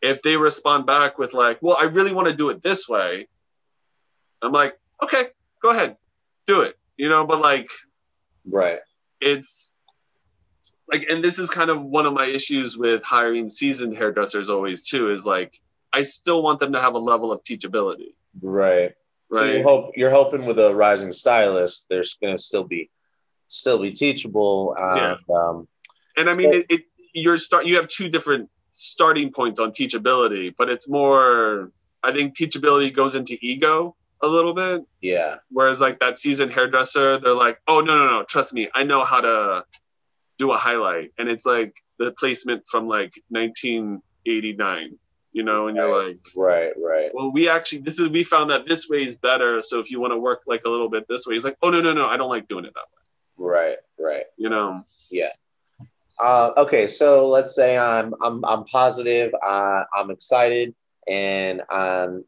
If 0.03 0.23
they 0.23 0.37
respond 0.37 0.87
back 0.87 1.19
with 1.19 1.33
like, 1.33 1.59
well, 1.63 1.77
I 1.81 1.85
really 1.85 2.13
want 2.13 2.29
to 2.29 2.35
do 2.35 2.51
it 2.51 2.63
this 2.63 2.89
way, 2.89 3.27
I'm 4.43 4.53
like, 4.53 4.79
okay, 5.03 5.29
go 5.63 5.71
ahead, 5.71 5.97
do 6.47 6.61
it. 6.61 6.77
You 6.97 7.09
know, 7.09 7.27
but 7.27 7.41
like, 7.41 7.69
Right. 8.47 8.81
it's 9.21 9.71
like 10.87 11.07
and 11.09 11.25
this 11.25 11.39
is 11.39 11.49
kind 11.49 11.71
of 11.71 11.83
one 11.83 12.05
of 12.05 12.13
my 12.13 12.27
issues 12.27 12.77
with 12.77 13.03
hiring 13.03 13.49
seasoned 13.49 13.97
hairdressers 13.97 14.51
always 14.51 14.83
too 14.83 15.11
is 15.11 15.25
like 15.25 15.59
i 15.95 16.03
still 16.03 16.43
want 16.43 16.61
them 16.61 16.73
to 16.75 16.81
have 16.81 16.93
a 16.95 16.99
level 16.99 17.33
of 17.33 17.43
teachability 17.43 18.15
Right. 18.43 18.93
So 19.33 19.45
you 19.45 19.63
hope 19.63 19.97
you're 19.97 20.11
hoping 20.11 20.45
with 20.45 20.59
a 20.59 20.75
rising 20.75 21.13
stylist, 21.13 21.87
there's 21.89 22.15
going 22.21 22.37
to 22.37 22.43
still 22.43 22.65
be 22.65 22.91
still 23.49 23.79
be 23.79 23.93
teachable. 23.93 24.77
And, 24.79 25.19
um, 25.31 25.69
and 26.17 26.29
i 26.29 26.35
mean 26.35 26.53
it, 26.53 26.67
it 26.69 26.83
you're 27.13 27.37
start 27.37 27.67
you 27.67 27.77
have 27.77 27.89
two 27.89 28.09
different 28.09 28.49
starting 28.73 29.33
points 29.33 29.61
on 29.61 29.71
teachability 29.71 30.55
but 30.57 30.69
it's 30.69 30.89
more 30.89 31.71
i 32.03 32.13
think 32.13 32.37
teachability 32.37 32.93
goes 32.93 33.15
into 33.15 33.37
ego 33.41 33.95
a 34.23 34.27
little 34.27 34.55
bit 34.55 34.83
yeah. 35.01 35.37
whereas 35.51 35.81
like 35.81 35.99
that 36.01 36.19
seasoned 36.19 36.51
hairdresser 36.51 37.19
they're 37.19 37.35
like 37.35 37.61
oh 37.69 37.81
no 37.81 37.99
no 37.99 38.07
no 38.07 38.25
trust 38.25 38.53
me 38.53 38.69
i 38.75 38.83
know 38.83 39.05
how 39.05 39.21
to 39.21 39.65
do 40.39 40.51
a 40.51 40.57
highlight 40.57 41.13
and 41.19 41.29
it's 41.29 41.47
like 41.47 41.77
the 41.99 42.11
placement 42.13 42.65
from 42.67 42.89
like 42.89 43.13
1989 43.29 44.99
you 45.35 45.43
know 45.43 45.67
and 45.69 45.77
you're 45.77 46.05
like 46.07 46.19
Right. 46.35 46.73
Right. 46.79 47.11
well 47.15 47.31
we 47.31 47.49
actually 47.49 47.81
this 47.83 47.99
is 48.01 48.09
we 48.09 48.25
found 48.25 48.51
that 48.51 48.67
this 48.67 48.89
way 48.89 49.05
is 49.07 49.17
better 49.17 49.63
so 49.63 49.79
if 49.81 49.91
you 49.91 50.01
want 50.01 50.13
to 50.15 50.19
work 50.19 50.43
like 50.47 50.63
a 50.65 50.71
little 50.71 50.89
bit 50.89 51.07
this 51.09 51.27
way 51.27 51.35
he's 51.35 51.45
like 51.45 51.59
oh 51.63 51.71
no 51.71 51.81
no 51.83 51.93
no 51.93 52.07
i 52.07 52.17
don't 52.17 52.31
like 52.31 52.49
doing 52.49 52.65
it 52.65 52.73
that 52.75 52.89
way 52.95 53.03
Right. 53.37 53.77
Right. 53.99 54.27
you 54.39 54.49
know 54.49 54.85
Yeah. 55.11 55.31
Uh, 56.23 56.53
okay, 56.59 56.87
so 56.87 57.29
let's 57.29 57.55
say 57.57 57.77
I'm 57.77 58.15
I'm 58.23 58.45
I'm 58.45 58.65
positive, 58.67 59.33
uh, 59.45 59.83
I'm 59.93 60.11
excited, 60.13 60.73
and 61.09 61.61
um, 61.73 62.25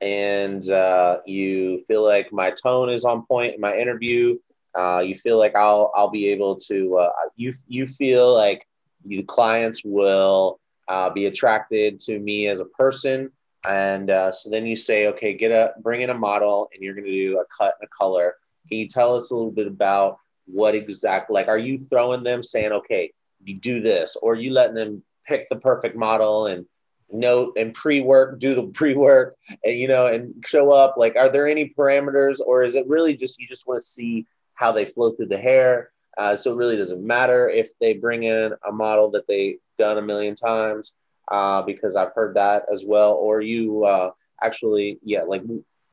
and 0.00 0.68
uh, 0.68 1.18
you 1.24 1.84
feel 1.86 2.02
like 2.04 2.32
my 2.32 2.50
tone 2.50 2.90
is 2.90 3.04
on 3.04 3.24
point 3.26 3.54
in 3.54 3.60
my 3.60 3.76
interview. 3.76 4.38
Uh, 4.76 4.98
you 5.06 5.14
feel 5.14 5.38
like 5.38 5.54
I'll 5.54 5.92
I'll 5.94 6.10
be 6.10 6.28
able 6.30 6.56
to. 6.68 6.96
Uh, 6.98 7.10
you 7.36 7.54
you 7.68 7.86
feel 7.86 8.34
like 8.34 8.66
the 9.04 9.22
clients 9.22 9.82
will 9.84 10.58
uh, 10.88 11.10
be 11.10 11.26
attracted 11.26 12.00
to 12.00 12.18
me 12.18 12.48
as 12.48 12.60
a 12.60 12.64
person, 12.64 13.30
and 13.66 14.10
uh, 14.10 14.32
so 14.32 14.50
then 14.50 14.66
you 14.66 14.76
say, 14.76 15.06
okay, 15.08 15.34
get 15.34 15.50
a 15.50 15.72
bring 15.80 16.02
in 16.02 16.10
a 16.10 16.14
model, 16.14 16.68
and 16.72 16.82
you're 16.82 16.94
going 16.94 17.06
to 17.06 17.10
do 17.10 17.40
a 17.40 17.44
cut 17.56 17.74
and 17.80 17.88
a 17.88 17.96
color. 17.96 18.36
Can 18.68 18.78
you 18.78 18.88
tell 18.88 19.14
us 19.14 19.30
a 19.30 19.34
little 19.34 19.50
bit 19.50 19.66
about 19.66 20.18
what 20.46 20.74
exactly 20.74 21.34
like 21.34 21.48
are 21.48 21.58
you 21.58 21.78
throwing 21.78 22.22
them 22.22 22.42
saying 22.42 22.72
okay 22.72 23.12
you 23.44 23.54
do 23.54 23.80
this 23.80 24.16
or 24.20 24.32
are 24.32 24.36
you 24.36 24.52
letting 24.52 24.74
them 24.74 25.02
pick 25.26 25.48
the 25.48 25.56
perfect 25.56 25.96
model 25.96 26.46
and 26.46 26.66
note 27.10 27.56
and 27.56 27.74
pre-work 27.74 28.38
do 28.38 28.54
the 28.54 28.62
pre-work 28.74 29.36
and 29.64 29.76
you 29.76 29.88
know 29.88 30.06
and 30.06 30.44
show 30.46 30.70
up? 30.70 30.94
Like 30.96 31.16
are 31.16 31.28
there 31.28 31.46
any 31.46 31.68
parameters 31.76 32.40
or 32.44 32.62
is 32.62 32.74
it 32.74 32.86
really 32.88 33.16
just 33.16 33.38
you 33.38 33.46
just 33.46 33.66
want 33.66 33.80
to 33.80 33.86
see 33.86 34.26
how 34.54 34.72
they 34.72 34.84
flow 34.84 35.12
through 35.12 35.26
the 35.26 35.38
hair 35.38 35.90
uh, 36.18 36.34
so 36.36 36.52
it 36.52 36.56
really 36.56 36.76
doesn't 36.76 37.04
matter 37.04 37.48
if 37.48 37.70
they 37.78 37.94
bring 37.94 38.22
in 38.24 38.52
a 38.66 38.72
model 38.72 39.10
that 39.10 39.26
they've 39.26 39.58
done 39.78 39.98
a 39.98 40.02
million 40.02 40.34
times 40.34 40.94
uh, 41.30 41.62
because 41.62 41.96
i've 41.96 42.12
heard 42.14 42.34
that 42.34 42.64
as 42.72 42.84
well 42.84 43.12
or 43.14 43.40
you 43.40 43.84
uh, 43.84 44.10
actually 44.42 44.98
yeah 45.02 45.22
like 45.22 45.42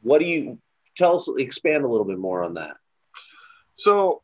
what 0.01 0.19
do 0.19 0.25
you 0.25 0.57
tell 0.99 1.15
us 1.15 1.29
expand 1.37 1.85
a 1.85 1.87
little 1.87 2.05
bit 2.05 2.19
more 2.19 2.43
on 2.43 2.55
that. 2.55 2.75
So 3.73 4.21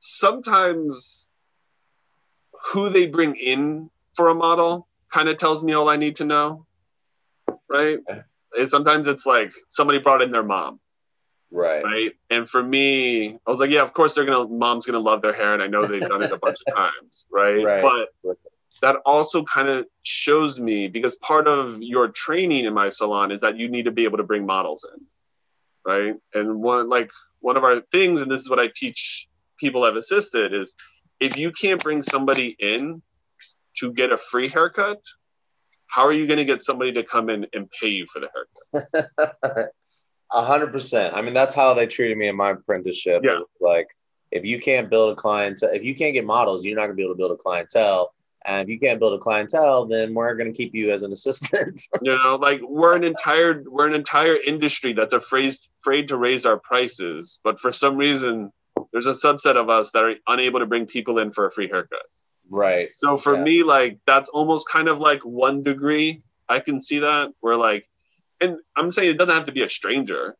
sometimes 0.00 1.28
who 2.72 2.88
they 2.88 3.06
bring 3.06 3.36
in 3.36 3.90
for 4.14 4.28
a 4.28 4.34
model 4.34 4.88
kind 5.12 5.28
of 5.28 5.36
tells 5.36 5.62
me 5.62 5.74
all 5.74 5.88
i 5.88 5.96
need 5.96 6.16
to 6.16 6.24
know 6.24 6.66
right? 7.68 7.98
Okay. 8.10 8.66
sometimes 8.66 9.06
it's 9.06 9.26
like 9.26 9.52
somebody 9.70 9.98
brought 9.98 10.22
in 10.22 10.30
their 10.30 10.42
mom 10.42 10.80
right 11.54 11.84
right? 11.84 12.12
And 12.30 12.48
for 12.48 12.62
me, 12.62 13.38
I 13.46 13.50
was 13.50 13.60
like, 13.60 13.70
yeah, 13.70 13.82
of 13.82 13.92
course 13.94 14.14
they're 14.14 14.24
gonna, 14.24 14.48
mom's 14.48 14.86
gonna 14.86 14.98
love 14.98 15.22
their 15.22 15.32
hair, 15.32 15.54
and 15.54 15.62
I 15.62 15.66
know 15.66 15.86
they've 15.86 16.00
done 16.00 16.22
it 16.22 16.32
a 16.32 16.38
bunch 16.38 16.58
of 16.66 16.74
times, 16.76 17.26
right? 17.30 17.64
Right. 17.64 17.82
But 17.82 18.36
that 18.82 18.96
also 19.06 19.44
kind 19.44 19.68
of 19.68 19.86
shows 20.02 20.58
me 20.58 20.88
because 20.88 21.14
part 21.16 21.46
of 21.46 21.80
your 21.80 22.08
training 22.08 22.64
in 22.64 22.74
my 22.74 22.90
salon 22.90 23.30
is 23.30 23.40
that 23.40 23.56
you 23.56 23.68
need 23.68 23.84
to 23.84 23.92
be 23.92 24.04
able 24.04 24.18
to 24.18 24.24
bring 24.24 24.44
models 24.44 24.86
in, 24.92 25.06
right? 25.90 26.14
And 26.34 26.60
one 26.60 26.88
like 26.88 27.10
one 27.40 27.56
of 27.56 27.64
our 27.64 27.80
things, 27.92 28.20
and 28.20 28.30
this 28.30 28.40
is 28.40 28.50
what 28.50 28.58
I 28.58 28.68
teach 28.74 29.28
people 29.58 29.84
I've 29.84 29.96
assisted, 29.96 30.52
is 30.52 30.74
if 31.20 31.38
you 31.38 31.52
can't 31.52 31.82
bring 31.82 32.02
somebody 32.02 32.56
in 32.58 33.00
to 33.78 33.92
get 33.92 34.12
a 34.12 34.16
free 34.16 34.48
haircut, 34.48 35.00
how 35.86 36.06
are 36.06 36.12
you 36.12 36.26
going 36.26 36.38
to 36.38 36.44
get 36.44 36.62
somebody 36.62 36.92
to 36.92 37.04
come 37.04 37.30
in 37.30 37.46
and 37.52 37.68
pay 37.70 37.88
you 37.88 38.06
for 38.12 38.20
the 38.20 38.28
haircut? 38.34 39.70
A 40.34 40.44
hundred 40.44 40.72
percent. 40.72 41.14
I 41.14 41.22
mean, 41.22 41.32
that's 41.34 41.54
how 41.54 41.74
they 41.74 41.86
treated 41.86 42.18
me 42.18 42.28
in 42.28 42.36
my 42.36 42.50
apprenticeship. 42.50 43.22
Yeah. 43.24 43.38
Like, 43.60 43.88
if 44.32 44.44
you 44.44 44.60
can't 44.60 44.90
build 44.90 45.12
a 45.12 45.14
clientele, 45.16 45.70
if 45.72 45.84
you 45.84 45.94
can't 45.94 46.12
get 46.12 46.26
models, 46.26 46.64
you're 46.64 46.74
not 46.76 46.82
gonna 46.82 46.94
be 46.94 47.04
able 47.04 47.14
to 47.14 47.18
build 47.18 47.30
a 47.32 47.36
clientele. 47.36 48.12
And 48.46 48.62
if 48.62 48.68
you 48.68 48.78
can't 48.78 48.98
build 49.00 49.14
a 49.14 49.22
clientele, 49.22 49.86
then 49.86 50.12
we're 50.12 50.34
gonna 50.34 50.52
keep 50.52 50.74
you 50.74 50.90
as 50.90 51.02
an 51.04 51.12
assistant. 51.12 51.80
You 52.02 52.16
know, 52.18 52.34
like 52.36 52.60
we're 52.62 52.96
an 52.96 53.04
entire 53.04 53.62
we're 53.66 53.86
an 53.86 53.94
entire 53.94 54.36
industry 54.36 54.92
that's 54.92 55.14
afraid 55.14 55.54
afraid 55.80 56.08
to 56.08 56.16
raise 56.16 56.44
our 56.44 56.58
prices, 56.58 57.38
but 57.44 57.60
for 57.60 57.72
some 57.72 57.96
reason 57.96 58.52
there's 58.92 59.06
a 59.06 59.12
subset 59.12 59.56
of 59.56 59.70
us 59.70 59.92
that 59.92 60.02
are 60.02 60.14
unable 60.26 60.58
to 60.60 60.66
bring 60.66 60.84
people 60.86 61.18
in 61.20 61.30
for 61.30 61.46
a 61.46 61.52
free 61.52 61.68
haircut. 61.68 62.02
right. 62.50 62.92
So 62.92 63.16
for 63.16 63.34
Yeah. 63.36 63.42
me, 63.44 63.62
like 63.62 63.98
that's 64.06 64.28
almost 64.30 64.68
kind 64.68 64.88
of 64.88 64.98
like 64.98 65.22
one 65.22 65.62
degree. 65.62 66.22
I 66.48 66.60
can 66.60 66.80
see 66.82 66.98
that 66.98 67.30
where 67.40 67.56
like, 67.56 67.88
and 68.44 68.58
I'm 68.76 68.90
saying 68.92 69.10
it 69.10 69.18
doesn't 69.18 69.34
have 69.34 69.46
to 69.46 69.52
be 69.52 69.62
a 69.62 69.68
stranger, 69.68 70.36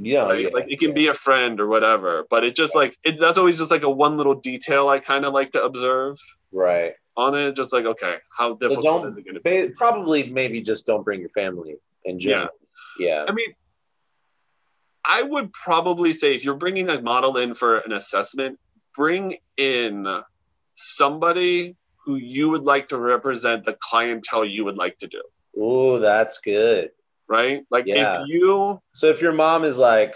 Yeah. 0.00 0.24
right? 0.26 0.40
yeah 0.44 0.48
like 0.52 0.66
it 0.68 0.78
can 0.80 0.90
yeah. 0.90 0.94
be 1.02 1.06
a 1.08 1.14
friend 1.14 1.60
or 1.60 1.66
whatever. 1.68 2.24
But 2.30 2.44
it 2.44 2.54
just 2.54 2.74
like 2.74 2.96
it, 3.04 3.18
that's 3.18 3.38
always 3.38 3.58
just 3.58 3.70
like 3.70 3.82
a 3.84 3.90
one 3.90 4.16
little 4.16 4.34
detail 4.34 4.88
I 4.88 4.98
kind 5.00 5.24
of 5.24 5.32
like 5.32 5.52
to 5.52 5.62
observe 5.64 6.16
right. 6.52 6.92
on 7.16 7.34
it. 7.34 7.56
Just 7.56 7.72
like 7.72 7.84
okay, 7.86 8.16
how 8.36 8.48
So 8.50 8.56
difficult 8.56 8.84
don't 9.02 9.08
is 9.12 9.16
it 9.18 9.24
going 9.24 9.34
to 9.34 9.40
be? 9.40 9.74
probably 9.74 10.30
maybe 10.30 10.60
just 10.60 10.86
don't 10.86 11.04
bring 11.04 11.20
your 11.20 11.30
family 11.30 11.76
in 12.04 12.18
general. 12.18 12.50
Yeah. 12.98 13.24
I 13.28 13.32
mean, 13.32 13.52
I 15.04 15.22
would 15.22 15.52
probably 15.52 16.12
say 16.12 16.34
if 16.34 16.44
you're 16.44 16.56
bringing 16.56 16.88
a 16.90 17.00
model 17.00 17.36
in 17.38 17.54
for 17.54 17.78
an 17.78 17.92
assessment, 17.92 18.58
bring 18.96 19.36
in 19.56 20.06
somebody 20.76 21.76
who 22.04 22.16
you 22.16 22.48
would 22.50 22.64
like 22.64 22.88
to 22.88 22.98
represent 22.98 23.64
the 23.64 23.76
clientele 23.80 24.44
you 24.44 24.64
would 24.64 24.76
like 24.76 24.98
to 24.98 25.06
do. 25.06 25.22
Oh, 25.60 25.98
that's 25.98 26.38
good. 26.38 26.90
Right? 27.28 27.62
Like 27.70 27.86
Yeah. 27.86 28.22
if 28.22 28.28
you 28.28 28.80
So 28.94 29.08
if 29.08 29.20
your 29.20 29.32
mom 29.32 29.64
is 29.64 29.78
like, 29.78 30.14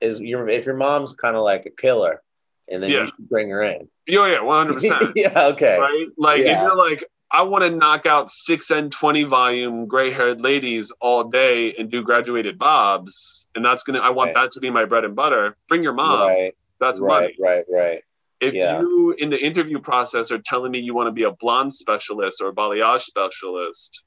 is 0.00 0.20
your 0.20 0.48
if 0.48 0.66
your 0.66 0.76
mom's 0.76 1.14
kind 1.14 1.36
of 1.36 1.42
like 1.42 1.66
a 1.66 1.70
killer, 1.70 2.22
and 2.68 2.82
then 2.82 2.90
Yeah. 2.90 3.00
you 3.02 3.06
should 3.06 3.28
bring 3.28 3.48
her 3.50 3.62
in. 3.62 3.88
yeah, 4.06 4.26
yeah, 4.26 4.38
100%. 4.40 5.12
yeah. 5.16 5.46
Okay. 5.48 5.78
right? 5.78 6.06
Like 6.18 6.40
Yeah. 6.40 6.56
if 6.56 6.62
you're 6.62 6.76
like, 6.76 7.04
I 7.30 7.42
want 7.42 7.64
to 7.64 7.70
knock 7.70 8.06
out 8.06 8.30
six 8.30 8.70
and 8.70 8.92
twenty 8.92 9.24
volume 9.24 9.86
gray 9.86 10.10
haired 10.10 10.40
ladies 10.40 10.92
all 11.00 11.24
day 11.24 11.74
and 11.74 11.90
do 11.90 12.02
graduated 12.02 12.56
bobs, 12.58 13.46
and 13.54 13.64
that's 13.64 13.82
gonna 13.82 13.98
I 14.00 14.10
want 14.10 14.28
Right. 14.28 14.34
that 14.44 14.52
to 14.52 14.60
be 14.60 14.70
my 14.70 14.84
bread 14.84 15.04
and 15.04 15.16
butter. 15.16 15.56
Bring 15.68 15.82
your 15.82 15.92
mom. 15.94 16.28
Right. 16.28 16.52
That's 16.78 17.00
right. 17.00 17.22
money. 17.22 17.36
Right. 17.40 17.64
Right. 17.68 18.02
If 18.40 18.54
Yeah. 18.54 18.80
you 18.80 19.12
in 19.18 19.30
the 19.30 19.38
interview 19.42 19.80
process 19.80 20.30
are 20.30 20.38
telling 20.38 20.70
me 20.70 20.78
you 20.80 20.94
want 20.94 21.06
to 21.08 21.12
be 21.12 21.22
a 21.24 21.32
blonde 21.32 21.74
specialist 21.74 22.40
or 22.42 22.48
a 22.48 22.52
balayage 22.52 23.00
specialist, 23.02 24.02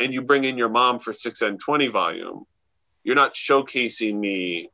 and 0.00 0.12
you 0.14 0.22
bring 0.22 0.44
in 0.44 0.58
your 0.58 0.68
mom 0.70 1.00
for 1.00 1.12
six 1.14 1.42
and 1.42 1.60
twenty 1.60 1.88
volume, 1.88 2.44
you're 3.04 3.16
not 3.16 3.34
showcasing 3.34 4.18
me 4.18 4.70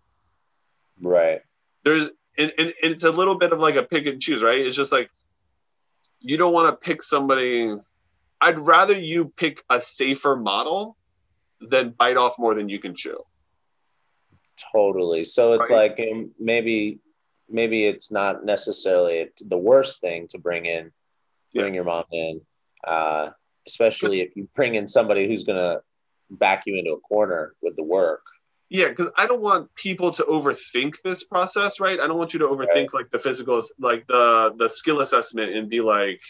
Right. 1.01 1.43
there's 1.85 2.09
and, 2.39 2.53
and, 2.59 2.75
and 2.83 2.93
it's 2.95 3.05
a 3.05 3.11
little 3.11 3.37
bit 3.37 3.53
of 3.53 3.61
like 3.61 3.77
a 3.77 3.83
pick 3.83 4.07
and 4.07 4.21
choose, 4.21 4.43
right? 4.43 4.61
It's 4.61 4.77
just 4.77 4.93
like 4.93 5.11
you 6.21 6.37
don't 6.37 6.53
want 6.53 6.69
to 6.69 6.77
pick 6.77 7.03
somebody. 7.03 7.75
I'd 8.41 8.59
rather 8.59 8.99
you 8.99 9.33
pick 9.37 9.63
a 9.71 9.81
safer 9.81 10.37
model 10.37 10.97
than 11.61 11.91
bite 11.91 12.17
off 12.17 12.39
more 12.39 12.55
than 12.55 12.69
you 12.69 12.79
can 12.79 12.95
chew. 12.95 13.19
Totally. 14.73 15.25
So 15.25 15.53
it's 15.55 15.71
Right. 15.71 15.91
like 15.97 16.09
um, 16.13 16.33
maybe 16.39 17.01
maybe 17.49 17.87
it's 17.87 18.11
not 18.11 18.45
necessarily 18.45 19.31
the 19.41 19.57
worst 19.59 20.01
thing 20.01 20.29
to 20.29 20.39
bring 20.39 20.67
in 20.67 20.93
bring 21.55 21.75
your 21.75 21.85
mom 21.85 22.05
in, 22.13 22.41
uh, 22.87 23.31
especially 23.67 24.21
if 24.21 24.37
you 24.37 24.49
bring 24.55 24.75
in 24.75 24.87
somebody 24.87 25.27
who's 25.27 25.45
gonna 25.45 25.81
back 26.31 26.65
you 26.67 26.77
into 26.77 26.93
a 26.93 27.01
corner 27.01 27.55
with 27.63 27.77
the 27.77 27.83
work. 27.83 28.23
Yeah, 28.69 28.89
because 28.89 29.11
I 29.17 29.27
don't 29.27 29.43
want 29.43 29.73
people 29.77 30.11
to 30.13 30.25
overthink 30.25 30.97
this 31.03 31.23
process, 31.23 31.79
right? 31.79 32.01
I 32.01 32.07
don't 32.07 32.19
want 32.19 32.33
you 32.33 32.41
to 32.41 32.47
overthink 32.47 32.93
like 32.93 33.11
the 33.11 33.19
physical, 33.19 33.63
like 33.79 34.07
the 34.09 34.55
the 34.57 34.69
skill 34.69 35.01
assessment, 35.01 35.55
and 35.55 35.69
be 35.69 35.81
like, 35.81 36.21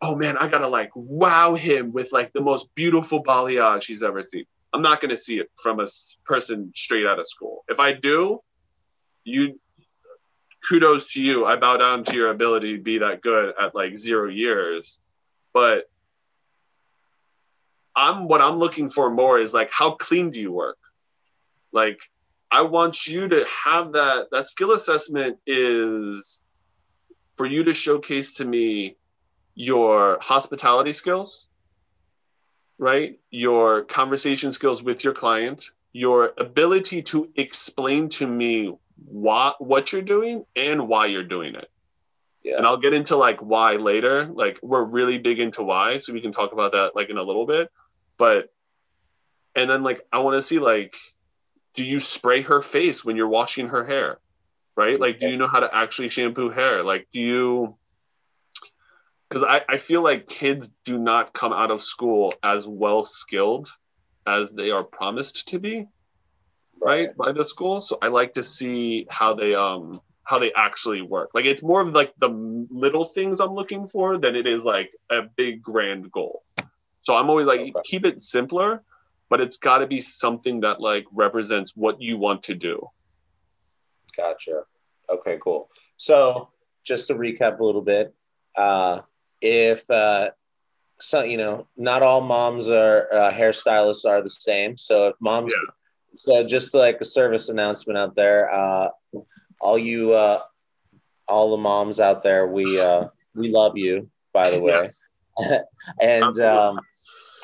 oh 0.00 0.14
man, 0.14 0.36
I 0.36 0.48
gotta 0.48 0.68
like 0.68 0.90
wow 0.94 1.54
him 1.54 1.92
with 1.92 2.12
like 2.12 2.32
the 2.32 2.40
most 2.40 2.72
beautiful 2.74 3.22
balayage 3.22 3.84
he's 3.84 4.02
ever 4.02 4.22
seen. 4.22 4.44
I'm 4.72 4.82
not 4.82 5.00
gonna 5.00 5.18
see 5.18 5.38
it 5.38 5.50
from 5.60 5.80
a 5.80 5.86
person 6.24 6.72
straight 6.76 7.06
out 7.06 7.18
of 7.18 7.26
school. 7.28 7.64
If 7.68 7.80
I 7.80 7.92
do, 7.92 8.40
you 9.24 9.58
kudos 10.68 11.12
to 11.12 11.22
you. 11.22 11.46
I 11.46 11.56
bow 11.56 11.76
down 11.76 12.04
to 12.04 12.14
your 12.14 12.30
ability 12.30 12.76
to 12.76 12.82
be 12.82 12.98
that 12.98 13.22
good 13.22 13.54
at 13.60 13.74
like 13.74 13.98
zero 13.98 14.28
years, 14.28 14.98
but 15.52 15.88
I'm 17.96 18.28
what 18.28 18.42
I'm 18.42 18.58
looking 18.58 18.90
for 18.90 19.10
more 19.10 19.38
is 19.38 19.54
like 19.54 19.70
how 19.70 19.92
clean 19.92 20.30
do 20.30 20.40
you 20.40 20.52
work? 20.52 20.78
Like 21.72 21.98
I 22.50 22.62
want 22.62 23.06
you 23.06 23.28
to 23.28 23.44
have 23.64 23.92
that 23.92 24.28
that 24.30 24.48
skill 24.48 24.72
assessment 24.72 25.38
is 25.46 26.40
for 27.36 27.46
you 27.46 27.64
to 27.64 27.74
showcase 27.74 28.34
to 28.34 28.44
me 28.44 28.96
your 29.54 30.18
hospitality 30.20 30.92
skills, 30.92 31.46
right? 32.78 33.18
Your 33.30 33.82
conversation 33.82 34.52
skills 34.52 34.82
with 34.82 35.02
your 35.02 35.14
client, 35.14 35.70
your 35.92 36.32
ability 36.36 37.02
to 37.02 37.30
explain 37.36 38.10
to 38.10 38.26
me 38.26 38.76
what 39.06 39.64
what 39.64 39.92
you're 39.92 40.02
doing 40.02 40.44
and 40.54 40.88
why 40.88 41.06
you're 41.06 41.24
doing 41.24 41.54
it. 41.54 41.70
Yeah. 42.42 42.58
And 42.58 42.66
I'll 42.66 42.76
get 42.76 42.92
into 42.92 43.16
like 43.16 43.40
why 43.40 43.76
later. 43.76 44.26
Like 44.26 44.60
we're 44.62 44.84
really 44.84 45.18
big 45.18 45.40
into 45.40 45.62
why, 45.62 45.98
so 45.98 46.12
we 46.12 46.20
can 46.20 46.32
talk 46.32 46.52
about 46.52 46.72
that 46.72 46.94
like 46.94 47.10
in 47.10 47.16
a 47.16 47.22
little 47.22 47.46
bit. 47.46 47.70
But 48.18 48.52
and 49.54 49.70
then 49.70 49.82
like 49.82 50.06
I 50.12 50.18
want 50.18 50.40
to 50.40 50.46
see 50.46 50.58
like 50.58 50.96
do 51.74 51.84
you 51.84 52.00
spray 52.00 52.42
her 52.42 52.62
face 52.62 53.04
when 53.04 53.16
you're 53.16 53.28
washing 53.28 53.68
her 53.68 53.84
hair? 53.84 54.18
Right? 54.76 54.98
Like 55.00 55.20
do 55.20 55.28
you 55.28 55.36
know 55.36 55.48
how 55.48 55.60
to 55.60 55.74
actually 55.74 56.10
shampoo 56.10 56.50
hair? 56.50 56.82
Like 56.82 57.08
do 57.12 57.20
you 57.20 57.76
because 59.28 59.42
I, 59.42 59.62
I 59.68 59.76
feel 59.78 60.02
like 60.02 60.28
kids 60.28 60.70
do 60.84 60.98
not 60.98 61.32
come 61.32 61.52
out 61.52 61.70
of 61.70 61.80
school 61.82 62.34
as 62.42 62.66
well 62.66 63.04
skilled 63.04 63.70
as 64.26 64.52
they 64.52 64.70
are 64.70 64.84
promised 64.84 65.48
to 65.48 65.58
be 65.58 65.86
right 66.80 67.16
by 67.16 67.32
the 67.32 67.44
school 67.44 67.80
so 67.80 67.98
i 68.02 68.08
like 68.08 68.34
to 68.34 68.42
see 68.42 69.06
how 69.08 69.34
they 69.34 69.54
um 69.54 70.00
how 70.24 70.38
they 70.38 70.52
actually 70.52 71.00
work 71.00 71.30
like 71.32 71.44
it's 71.44 71.62
more 71.62 71.80
of 71.80 71.88
like 71.94 72.12
the 72.18 72.28
little 72.70 73.06
things 73.06 73.40
i'm 73.40 73.54
looking 73.54 73.86
for 73.86 74.18
than 74.18 74.36
it 74.36 74.46
is 74.46 74.62
like 74.62 74.90
a 75.10 75.22
big 75.22 75.62
grand 75.62 76.10
goal 76.10 76.42
so 77.06 77.14
i'm 77.14 77.30
always 77.30 77.46
like 77.46 77.60
Okay. 77.60 77.80
keep 77.90 78.04
it 78.04 78.22
simpler 78.22 78.82
but 79.30 79.40
it's 79.40 79.56
got 79.58 79.78
to 79.78 79.86
be 79.86 80.00
something 80.00 80.60
that 80.60 80.80
like 80.80 81.04
represents 81.12 81.72
what 81.76 82.00
you 82.02 82.18
want 82.18 82.42
to 82.42 82.54
do 82.54 82.76
Gotcha. 84.16 84.62
Okay, 85.10 85.38
cool. 85.42 85.68
So 85.98 86.48
just 86.84 87.08
to 87.08 87.14
recap 87.14 87.58
a 87.60 87.64
little 87.64 87.82
bit, 87.82 88.14
uh, 88.56 89.02
if 89.42 89.88
uh, 89.90 90.30
so, 91.00 91.22
you 91.22 91.36
know, 91.36 91.66
not 91.76 92.02
all 92.02 92.22
moms 92.22 92.70
are 92.70 93.12
uh, 93.12 93.30
hairstylists 93.30 94.06
are 94.08 94.22
the 94.22 94.30
same. 94.30 94.78
So 94.78 95.08
if 95.08 95.16
moms, 95.20 95.52
Yeah. 95.52 95.72
so 96.14 96.44
just 96.44 96.74
like 96.74 96.98
a 97.00 97.04
service 97.04 97.50
announcement 97.50 97.98
out 97.98 98.14
there, 98.16 98.50
uh, 98.50 98.88
all 99.60 99.78
you, 99.78 100.12
uh, 100.14 100.40
all 101.28 101.50
the 101.50 101.62
moms 101.62 102.00
out 102.00 102.22
there, 102.22 102.46
we 102.46 102.80
uh, 102.80 103.08
we 103.34 103.50
love 103.50 103.76
you. 103.76 104.08
By 104.32 104.50
the 104.50 104.60
way, 104.62 104.88
Yes. 105.38 105.62
and 106.00 106.38
um, 106.40 106.80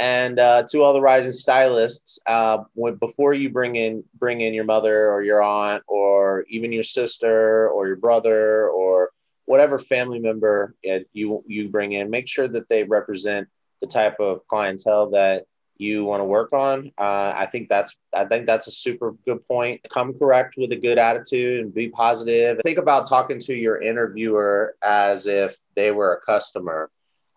and 0.03 0.41
uh, 0.41 0.65
to 0.69 0.83
all 0.83 0.93
the 0.93 1.01
rising 1.01 1.31
stylists, 1.31 2.19
uh, 2.27 2.65
when, 2.75 2.97
before 2.97 3.35
you 3.35 3.51
bring 3.51 3.77
in 3.77 4.03
bring 4.19 4.41
in 4.41 4.53
your 4.53 4.65
mother 4.65 5.09
or 5.09 5.23
your 5.23 5.41
aunt 5.41 5.85
or 5.87 6.45
even 6.49 6.73
your 6.73 6.83
sister 6.83 7.69
or 7.69 7.87
your 7.87 7.97
brother 7.97 8.69
or 8.69 9.11
whatever 9.45 9.79
family 9.79 10.19
member 10.19 10.75
you 11.13 11.45
you 11.47 11.69
bring 11.69 11.93
in, 11.93 12.11
make 12.11 12.27
sure 12.27 12.49
that 12.49 12.69
they 12.69 12.83
represent 12.83 13.47
the 13.81 13.87
type 13.87 14.19
of 14.19 14.45
clientele 14.49 15.11
that 15.11 15.45
you 15.77 16.05
want 16.05 16.21
to 16.21 16.25
work 16.25 16.53
on. 16.53 16.91
Uh, 16.99 17.33
I 17.37 17.47
think 17.47 17.69
that's 17.69 17.95
I 18.13 18.25
think 18.25 18.47
that's 18.47 18.67
a 18.67 18.73
super 18.73 19.15
good 19.25 19.47
point. 19.47 19.83
Come 19.89 20.19
correct 20.19 20.57
with 20.59 20.73
a 20.73 20.77
good 20.77 20.99
attitude 20.99 21.61
and 21.65 21.73
be 21.73 21.91
positive. 21.91 22.59
Think 22.65 22.79
about 22.79 23.09
talking 23.09 23.39
to 23.39 23.55
your 23.55 23.81
interviewer 23.81 24.75
as 24.83 25.29
if 25.29 25.57
they 25.77 25.93
were 25.93 26.15
a 26.15 26.21
customer. 26.21 26.91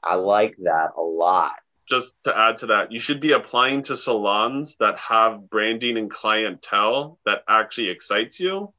I 0.04 0.16
like 0.16 0.56
that 0.64 0.92
a 0.98 1.02
lot. 1.02 1.54
Just 1.88 2.16
to 2.24 2.38
add 2.38 2.60
to 2.60 2.68
that, 2.68 2.92
you 2.92 3.00
should 3.00 3.20
be 3.20 3.34
applying 3.34 3.84
to 3.84 3.96
salons 3.96 4.76
that 4.80 4.98
have 4.98 5.50
branding 5.50 5.98
and 5.98 6.10
clientele 6.10 7.20
that 7.26 7.44
actually 7.48 7.90
excites 7.90 8.40
you. 8.40 8.74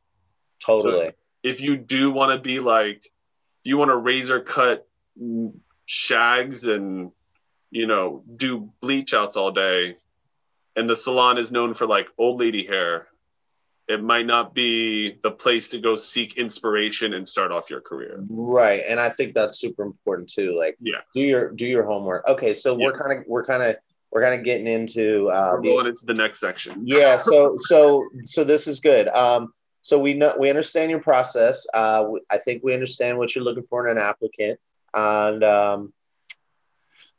Totally. 0.64 1.10
If 1.42 1.60
you 1.60 1.76
do 1.76 2.10
want 2.10 2.32
to 2.32 2.38
be 2.42 2.58
like, 2.58 3.04
if 3.06 3.64
you 3.64 3.76
want 3.76 3.90
to 3.90 3.96
razor 3.96 4.40
cut 4.40 4.88
shags 5.84 6.66
and, 6.66 7.12
you 7.70 7.86
know, 7.86 8.24
do 8.34 8.72
bleach 8.80 9.14
outs 9.14 9.36
all 9.36 9.52
day, 9.52 9.96
and 10.74 10.90
the 10.90 10.96
salon 10.96 11.38
is 11.38 11.50
known 11.50 11.74
for 11.74 11.86
like 11.86 12.10
old 12.18 12.40
lady 12.40 12.66
hair, 12.66 13.06
it 13.88 14.02
might 14.02 14.26
not 14.26 14.52
be 14.54 15.18
the 15.22 15.30
place 15.30 15.68
to 15.68 15.78
go 15.78 15.96
seek 15.96 16.36
inspiration 16.38 17.14
and 17.14 17.28
start 17.28 17.52
off 17.52 17.70
your 17.70 17.80
career. 17.80 18.24
Right. 18.28 18.82
And 18.88 18.98
I 18.98 19.10
think 19.10 19.34
that's 19.34 19.60
super 19.60 19.84
important 19.84 20.28
too. 20.28 20.56
Like 20.58 20.76
Yeah. 20.80 21.00
do 21.14 21.20
your 21.20 21.50
do 21.52 21.66
your 21.66 21.84
homework. 21.84 22.26
Okay, 22.26 22.52
so 22.54 22.74
we're 22.74 22.98
kind 22.98 23.18
of 23.18 23.24
we're 23.28 23.44
kind 23.44 23.62
of 23.62 23.76
we're 24.10 24.22
kind 24.22 24.34
of 24.34 24.44
getting 24.44 24.66
into 24.66 25.28
uh 25.30 25.50
We're 25.54 25.62
the- 25.62 25.68
going 25.68 25.86
into 25.86 26.04
the 26.06 26.14
next 26.14 26.40
section. 26.40 26.82
yeah 26.86 27.18
so 27.18 27.56
so 27.58 28.02
so 28.24 28.42
this 28.44 28.66
is 28.66 28.80
good 28.80 29.08
um 29.08 29.52
so 29.82 29.98
we 30.00 30.14
know 30.14 30.34
we 30.38 30.48
understand 30.50 30.90
your 30.90 31.00
process 31.00 31.66
uh 31.74 32.04
we- 32.08 32.20
i 32.30 32.38
think 32.38 32.62
we 32.64 32.72
understand 32.74 33.18
what 33.18 33.34
you're 33.34 33.44
looking 33.44 33.64
for 33.64 33.86
in 33.86 33.96
an 33.96 34.02
applicant 34.02 34.58
and 34.94 35.44
um 35.44 35.92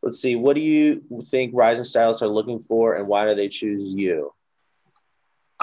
let's 0.01 0.19
see 0.19 0.35
what 0.35 0.55
do 0.55 0.61
you 0.61 1.03
think 1.29 1.51
rising 1.53 1.83
stylists 1.85 2.21
are 2.21 2.27
looking 2.27 2.59
for 2.61 2.95
and 2.95 3.07
why 3.07 3.25
do 3.27 3.35
they 3.35 3.47
choose 3.49 3.93
you 3.95 4.33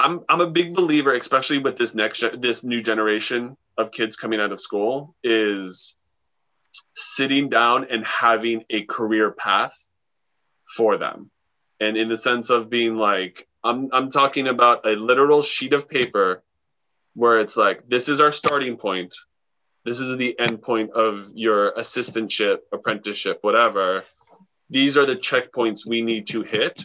I'm 0.05 0.21
I'm 0.29 0.41
a 0.43 0.47
big 0.47 0.75
believer, 0.75 1.15
especially 1.15 1.59
with 1.59 1.79
this 1.79 1.95
next 1.95 2.23
this 2.39 2.63
new 2.63 2.83
generation 2.83 3.57
of 3.79 3.91
kids 3.91 4.17
coming 4.17 4.39
out 4.39 4.53
of 4.53 4.61
school, 4.61 5.15
is 5.25 5.95
sitting 6.95 7.49
down 7.49 7.87
and 7.91 8.05
having 8.05 8.65
a 8.69 8.83
career 8.83 9.31
path 9.31 9.75
for 10.77 10.99
them, 10.99 11.31
and 11.81 11.97
in 11.97 12.09
the 12.09 12.19
sense 12.19 12.51
of 12.51 12.69
being 12.69 12.97
like 12.97 13.49
I'm 13.65 13.89
I'm 13.93 14.11
talking 14.11 14.47
about 14.47 14.87
a 14.87 14.91
literal 14.91 15.41
sheet 15.41 15.73
of 15.73 15.89
paper 15.89 16.43
where 17.15 17.39
it's 17.39 17.57
like 17.57 17.89
this 17.89 18.11
is 18.11 18.21
our 18.21 18.33
starting 18.33 18.77
point, 18.77 19.15
this 19.85 20.01
is 20.01 20.19
the 20.19 20.39
end 20.39 20.61
point 20.61 20.91
of 20.91 21.31
your 21.33 21.73
assistantship, 21.73 22.59
apprenticeship, 22.73 23.39
whatever. 23.41 24.05
These 24.69 24.99
are 24.99 25.07
the 25.07 25.17
checkpoints 25.17 25.87
we 25.87 26.03
need 26.03 26.27
to 26.29 26.43
hit 26.43 26.83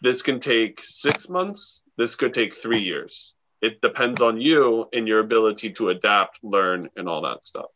this 0.00 0.22
can 0.22 0.40
take 0.40 0.80
six 0.82 1.28
months. 1.28 1.82
This 1.98 2.14
could 2.14 2.32
take 2.32 2.54
three 2.54 2.80
years. 2.80 3.34
It 3.60 3.82
depends 3.82 4.22
on 4.22 4.40
you 4.40 4.88
and 4.92 5.06
your 5.08 5.18
ability 5.18 5.72
to 5.72 5.90
adapt, 5.90 6.38
learn, 6.42 6.88
and 6.96 7.08
all 7.08 7.22
that 7.22 7.44
stuff. 7.44 7.66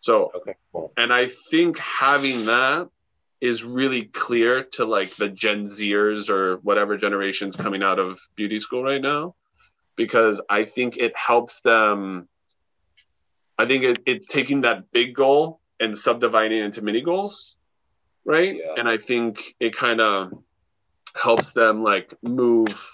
So, 0.00 0.32
Okay, 0.34 0.56
cool. 0.72 0.92
and 0.96 1.12
I 1.12 1.28
think 1.50 1.78
having 1.78 2.46
that 2.46 2.88
is 3.40 3.64
really 3.64 4.04
clear 4.06 4.64
to 4.64 4.84
like 4.84 5.14
the 5.16 5.28
Gen 5.28 5.68
Zers 5.68 6.28
or 6.28 6.56
whatever 6.58 6.96
generations 6.96 7.56
coming 7.56 7.82
out 7.82 7.98
of 8.00 8.18
beauty 8.34 8.60
school 8.60 8.82
right 8.82 9.00
now, 9.00 9.34
because 9.96 10.40
I 10.50 10.64
think 10.64 10.96
it 10.98 11.16
helps 11.16 11.60
them. 11.60 12.28
I 13.56 13.66
think 13.66 13.84
it, 13.84 13.98
it's 14.04 14.26
taking 14.26 14.62
that 14.62 14.90
big 14.90 15.14
goal 15.14 15.60
and 15.78 15.96
subdividing 15.96 16.58
it 16.58 16.64
into 16.64 16.82
mini 16.82 17.02
goals, 17.02 17.54
right? 18.24 18.56
Yeah. 18.56 18.74
And 18.78 18.88
I 18.88 18.96
think 18.96 19.54
it 19.60 19.76
kind 19.76 20.00
of 20.00 20.32
helps 21.14 21.50
them 21.52 21.82
like 21.84 22.14
move 22.22 22.89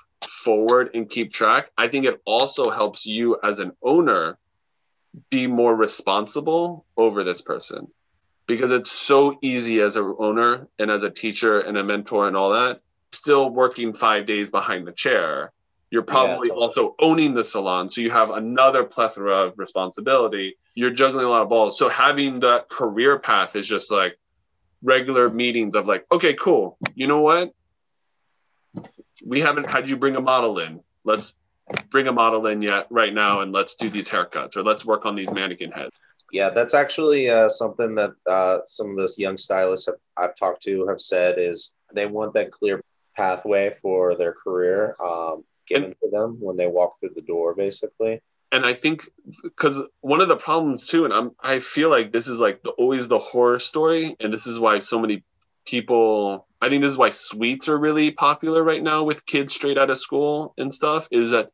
forward 0.47 0.91
and 0.95 1.11
keep 1.11 1.33
track. 1.33 1.73
I 1.77 1.89
think 1.89 2.07
it 2.07 2.23
also 2.25 2.71
helps 2.71 3.05
you 3.05 3.37
as 3.43 3.59
an 3.59 3.73
owner 3.83 4.39
be 5.29 5.49
more 5.49 5.75
responsible 5.75 6.87
over 6.97 7.25
this 7.25 7.41
person 7.41 7.89
because 8.47 8.71
it's 8.71 8.93
so 8.93 9.39
easy 9.43 9.81
as 9.81 9.97
an 9.97 10.15
owner 10.21 10.69
and 10.79 10.89
as 10.89 11.03
a 11.03 11.11
teacher 11.11 11.59
and 11.59 11.77
a 11.77 11.83
mentor 11.83 12.29
and 12.29 12.37
all 12.37 12.51
that 12.51 12.81
still 13.11 13.51
working 13.51 13.93
five 13.93 14.27
days 14.27 14.51
behind 14.53 14.87
the 14.87 14.93
chair 14.93 15.53
you're 15.91 16.03
probably 16.03 16.49
totally. 16.49 16.63
also 16.63 16.95
owning 17.01 17.35
the 17.35 17.45
salon 17.45 17.91
so 17.91 18.01
you 18.01 18.11
have 18.11 18.31
another 18.31 18.85
plethora 18.85 19.47
of 19.47 19.59
responsibility 19.59 20.57
you're 20.75 20.91
juggling 20.91 21.25
a 21.25 21.29
lot 21.29 21.43
of 21.43 21.49
balls 21.49 21.77
so 21.79 21.89
having 21.89 22.41
that 22.41 22.69
career 22.69 23.19
path 23.19 23.57
is 23.57 23.67
just 23.67 23.91
like 23.91 24.17
regular 24.83 25.29
meetings 25.29 25.75
of 25.75 25.87
like 25.87 26.05
okay 26.13 26.35
cool 26.35 26.77
you 26.95 27.07
know 27.07 27.21
what 27.21 27.53
we 29.27 29.41
haven't 29.41 29.71
had 29.71 29.91
you 29.91 29.97
bring 29.97 30.17
a 30.17 30.21
model 30.21 30.59
in 30.59 30.81
let's 31.05 31.35
bring 31.91 32.07
a 32.07 32.12
model 32.12 32.47
in 32.47 32.62
yet 32.62 32.87
right 32.91 33.12
now 33.12 33.41
and 33.41 33.53
let's 33.53 33.75
do 33.75 33.91
these 33.91 34.09
haircuts 34.09 34.57
or 34.57 34.62
let's 34.62 34.85
work 34.85 35.05
on 35.05 35.15
these 35.17 35.31
mannequin 35.33 35.73
heads 35.73 35.99
Yeah, 36.33 36.51
that's 36.51 36.75
actually 36.75 37.29
uh, 37.31 37.49
something 37.49 37.95
that 37.97 38.12
uh, 38.27 38.59
some 38.67 38.91
of 38.91 38.97
those 38.97 39.19
young 39.19 39.37
stylists 39.37 39.87
have, 39.87 39.97
I've 40.17 40.35
talked 40.35 40.62
to 40.65 40.87
have 40.89 41.01
said 41.01 41.37
is 41.39 41.73
they 41.93 42.07
want 42.07 42.35
that 42.35 42.51
clear 42.51 42.83
pathway 43.17 43.75
for 43.81 44.15
their 44.17 44.33
career 44.33 44.97
um, 45.01 45.45
given 45.67 45.91
to 45.91 46.11
them 46.11 46.39
when 46.41 46.57
they 46.57 46.67
walk 46.67 46.99
through 46.99 47.15
the 47.15 47.23
door, 47.23 47.55
basically. 47.55 48.21
and 48.53 48.65
I 48.65 48.75
think 48.75 49.09
because 49.43 49.79
one 50.01 50.21
of 50.21 50.29
the 50.29 50.37
problems 50.37 50.87
too, 50.87 51.05
and 51.05 51.12
I'm 51.12 51.33
I 51.41 51.59
feel 51.61 51.91
like 51.91 52.12
this 52.12 52.29
is 52.29 52.39
like 52.39 52.62
the, 52.62 52.71
always 52.71 53.09
the 53.09 53.19
horror 53.19 53.59
story, 53.59 54.17
and 54.21 54.33
this 54.33 54.47
is 54.47 54.59
why 54.59 54.81
so 54.81 54.99
many 54.99 55.25
people. 55.65 56.46
I 56.61 56.69
think 56.69 56.83
this 56.83 56.92
is 56.92 56.99
why 56.99 57.11
suites 57.11 57.69
are 57.69 57.79
really 57.79 58.11
popular 58.11 58.62
right 58.62 58.83
now 58.83 59.05
with 59.05 59.27
kids 59.27 59.55
straight 59.55 59.79
out 59.79 59.90
of 59.90 59.99
school 59.99 60.55
and 60.57 60.75
stuff. 60.75 61.09
Is 61.11 61.31
that 61.31 61.51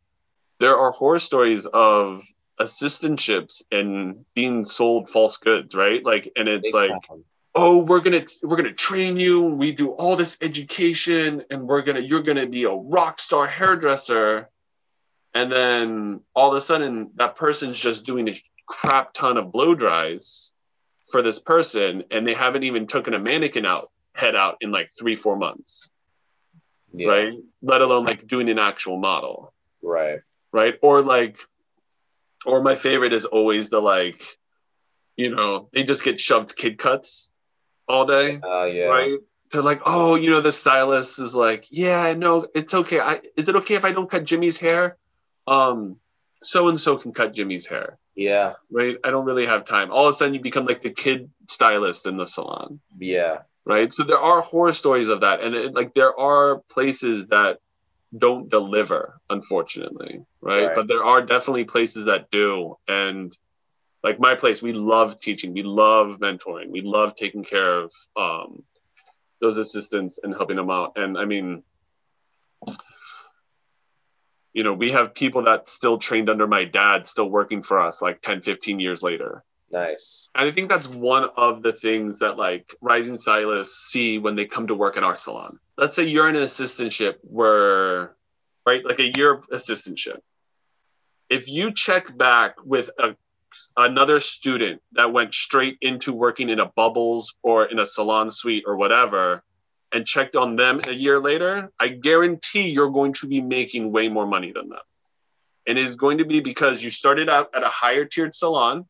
there 0.61 0.79
are 0.79 0.93
horror 0.93 1.19
stories 1.19 1.67
of 1.67 2.25
assistantships 2.61 3.63
and 3.73 4.25
being 4.35 4.65
sold 4.65 5.11
false 5.11 5.39
goods, 5.39 5.75
right? 5.75 6.05
Like, 6.05 6.33
and 6.37 6.49
it's 6.49 6.73
Big 6.73 6.91
like 6.91 6.93
oh 7.55 7.79
we're 7.79 8.01
gonna 8.01 8.25
we're 8.43 8.57
gonna 8.57 8.73
train 8.73 9.17
you 9.17 9.43
we 9.43 9.73
do 9.73 9.91
all 9.91 10.17
this 10.17 10.39
education 10.41 11.45
and 11.51 11.69
we're 11.69 11.83
gonna 11.83 12.01
you're 12.01 12.23
gonna 12.23 12.47
be 12.47 12.65
a 12.65 12.73
rock 12.73 13.19
star 13.19 13.47
hairdresser 13.47 14.49
and 15.35 15.51
then 15.51 16.21
all 16.35 16.51
of 16.51 16.57
a 16.57 16.61
sudden 16.61 17.11
that 17.17 17.37
person's 17.37 17.79
just 17.79 18.07
doing 18.07 18.29
a 18.29 18.43
crap 18.67 19.13
ton 19.13 19.37
of 19.37 19.53
blow 19.53 19.75
dries 19.75 20.51
for 21.11 21.21
this 21.23 21.39
person 21.39 22.05
and 22.11 22.27
they 22.27 22.35
haven't 22.35 22.63
even 22.63 22.87
taken 22.87 23.13
a 23.13 23.19
mannequin 23.19 23.67
out 23.67 23.91
head 24.15 24.35
out 24.37 24.57
in 24.61 24.71
like 24.71 24.91
three 24.99 25.17
four 25.17 25.37
months 25.37 25.89
yeah, 26.93 27.09
right 27.09 27.33
let 27.63 27.81
alone 27.81 28.05
like 28.05 28.27
doing 28.27 28.49
an 28.51 28.59
actual 28.59 28.97
model 28.99 29.53
Right. 29.85 30.21
right? 30.53 30.75
Or 30.81 31.03
like, 31.03 31.39
or 32.47 32.63
my 32.63 32.77
favorite 32.77 33.13
is 33.13 33.25
always 33.25 33.69
the 33.69 33.81
like, 33.83 34.23
you 35.17 35.35
know, 35.35 35.69
they 35.73 35.83
just 35.83 36.05
get 36.05 36.21
shoved 36.21 36.55
kid 36.55 36.79
cuts 36.79 37.33
all 37.89 38.07
day, 38.07 38.39
Uh, 38.41 38.65
yeah. 38.67 38.87
right? 38.87 39.19
They're 39.51 39.61
like, 39.61 39.83
oh, 39.85 40.15
you 40.15 40.31
know, 40.31 40.41
the 40.41 40.53
stylist 40.53 41.19
is 41.19 41.35
like, 41.35 41.67
yeah, 41.71 42.01
I 42.01 42.15
know, 42.15 42.47
it's 42.55 42.73
okay. 42.75 43.01
I 43.01 43.21
is 43.37 43.49
it 43.49 43.57
okay 43.57 43.75
if 43.75 43.85
I 43.85 43.91
don't 43.91 44.09
cut 44.09 44.25
Jimmy's 44.25 44.57
hair? 44.57 44.97
Um, 45.49 45.97
so 46.43 46.69
and 46.69 46.81
so 46.81 46.97
can 46.97 47.13
cut 47.13 47.35
Jimmy's 47.35 47.67
hair, 47.67 47.99
Yeah. 48.15 48.53
right? 48.71 48.97
I 49.03 49.11
don't 49.11 49.25
really 49.27 49.47
have 49.47 49.67
time. 49.67 49.91
All 49.91 50.07
of 50.07 50.15
a 50.15 50.17
sudden, 50.17 50.35
you 50.35 50.41
become 50.41 50.65
like 50.65 50.83
the 50.83 50.91
kid 50.93 51.29
stylist 51.49 52.07
in 52.07 52.17
the 52.17 52.27
salon 52.27 52.79
Yeah. 52.99 53.43
Right? 53.65 53.93
So 53.93 54.05
there 54.05 54.19
are 54.19 54.43
horror 54.43 54.73
stories 54.73 55.09
of 55.09 55.21
that, 55.21 55.41
and 55.41 55.55
it, 55.55 55.75
like 55.75 55.95
there 55.95 56.19
are 56.19 56.59
places 56.69 57.27
that 57.29 57.59
don't 58.17 58.51
deliver, 58.51 59.21
unfortunately, 59.31 60.25
right? 60.41 60.67
Right. 60.67 60.77
But 60.77 60.89
there 60.89 61.05
are 61.05 61.23
definitely 61.23 61.65
places 61.65 62.07
that 62.07 62.31
do, 62.31 62.77
and 62.89 63.37
like 64.03 64.19
my 64.19 64.35
place, 64.35 64.61
we 64.61 64.73
love 64.73 65.21
teaching, 65.21 65.53
we 65.53 65.63
love 65.63 66.19
mentoring, 66.19 66.71
we 66.71 66.81
love 66.81 67.15
taking 67.15 67.45
care 67.45 67.79
of 67.79 67.93
um, 68.17 68.63
those 69.41 69.59
assistants 69.59 70.19
and 70.23 70.35
helping 70.35 70.57
them 70.57 70.71
out. 70.71 70.97
And 70.97 71.17
I 71.17 71.25
mean, 71.25 71.63
you 74.53 74.65
know, 74.65 74.73
we 74.75 74.91
have 74.91 75.15
people 75.15 75.45
that 75.45 75.69
still 75.69 75.99
trained 75.99 76.29
under 76.29 76.47
my 76.47 76.65
dad, 76.65 77.09
still 77.09 77.31
working 77.31 77.63
for 77.63 77.79
us, 77.79 78.03
like 78.03 78.21
10, 78.23 78.43
15 78.43 78.81
years 78.81 79.03
later. 79.03 79.45
Nice. 79.73 80.29
And 80.35 80.49
I 80.49 80.53
think 80.53 80.69
that's 80.69 80.87
one 80.87 81.31
of 81.37 81.63
the 81.63 81.73
things 81.73 82.19
that 82.19 82.37
like 82.37 82.75
rising 82.81 83.17
stylists 83.17 83.91
see 83.91 84.19
when 84.19 84.37
they 84.37 84.45
come 84.45 84.67
to 84.67 84.75
work 84.75 84.97
in 84.97 85.05
our 85.05 85.17
salon. 85.17 85.59
Let's 85.79 85.97
say 85.97 86.05
you're 86.05 86.29
in 86.29 86.37
an 86.37 86.43
assistantship 86.43 87.15
where, 87.23 88.15
right, 88.67 88.85
like 88.85 88.99
a 88.99 89.13
year 89.17 89.39
assistantship. 89.51 90.19
If 91.31 91.49
you 91.49 91.73
check 91.73 92.15
back 92.17 92.57
with 92.63 92.91
a, 92.99 93.17
another 93.75 94.21
student 94.21 94.83
that 94.93 95.13
went 95.13 95.33
straight 95.33 95.79
into 95.81 96.13
working 96.13 96.51
in 96.51 96.61
a 96.61 96.67
bubbles 96.67 97.35
or 97.43 97.65
in 97.65 97.79
a 97.79 97.87
salon 97.87 98.31
suite 98.31 98.65
or 98.67 98.77
whatever, 98.77 99.43
and 99.95 100.07
checked 100.07 100.37
on 100.37 100.57
them 100.57 100.81
a 100.89 100.93
year 100.93 101.19
later, 101.21 101.71
I 101.79 101.89
guarantee 101.89 102.71
you're 102.71 102.91
going 102.91 103.13
to 103.15 103.27
be 103.27 103.41
making 103.41 103.93
way 103.93 104.09
more 104.09 104.27
money 104.27 104.51
than 104.51 104.71
them. 104.71 104.81
And 105.67 105.79
it 105.79 105.85
is 105.85 105.97
going 105.97 106.19
to 106.19 106.25
be 106.25 106.41
because 106.41 106.83
you 106.83 106.91
started 106.91 107.29
out 107.29 107.51
at 107.55 107.63
a 107.63 107.69
higher 107.69 108.05
tiered 108.05 108.35
salon 108.35 108.87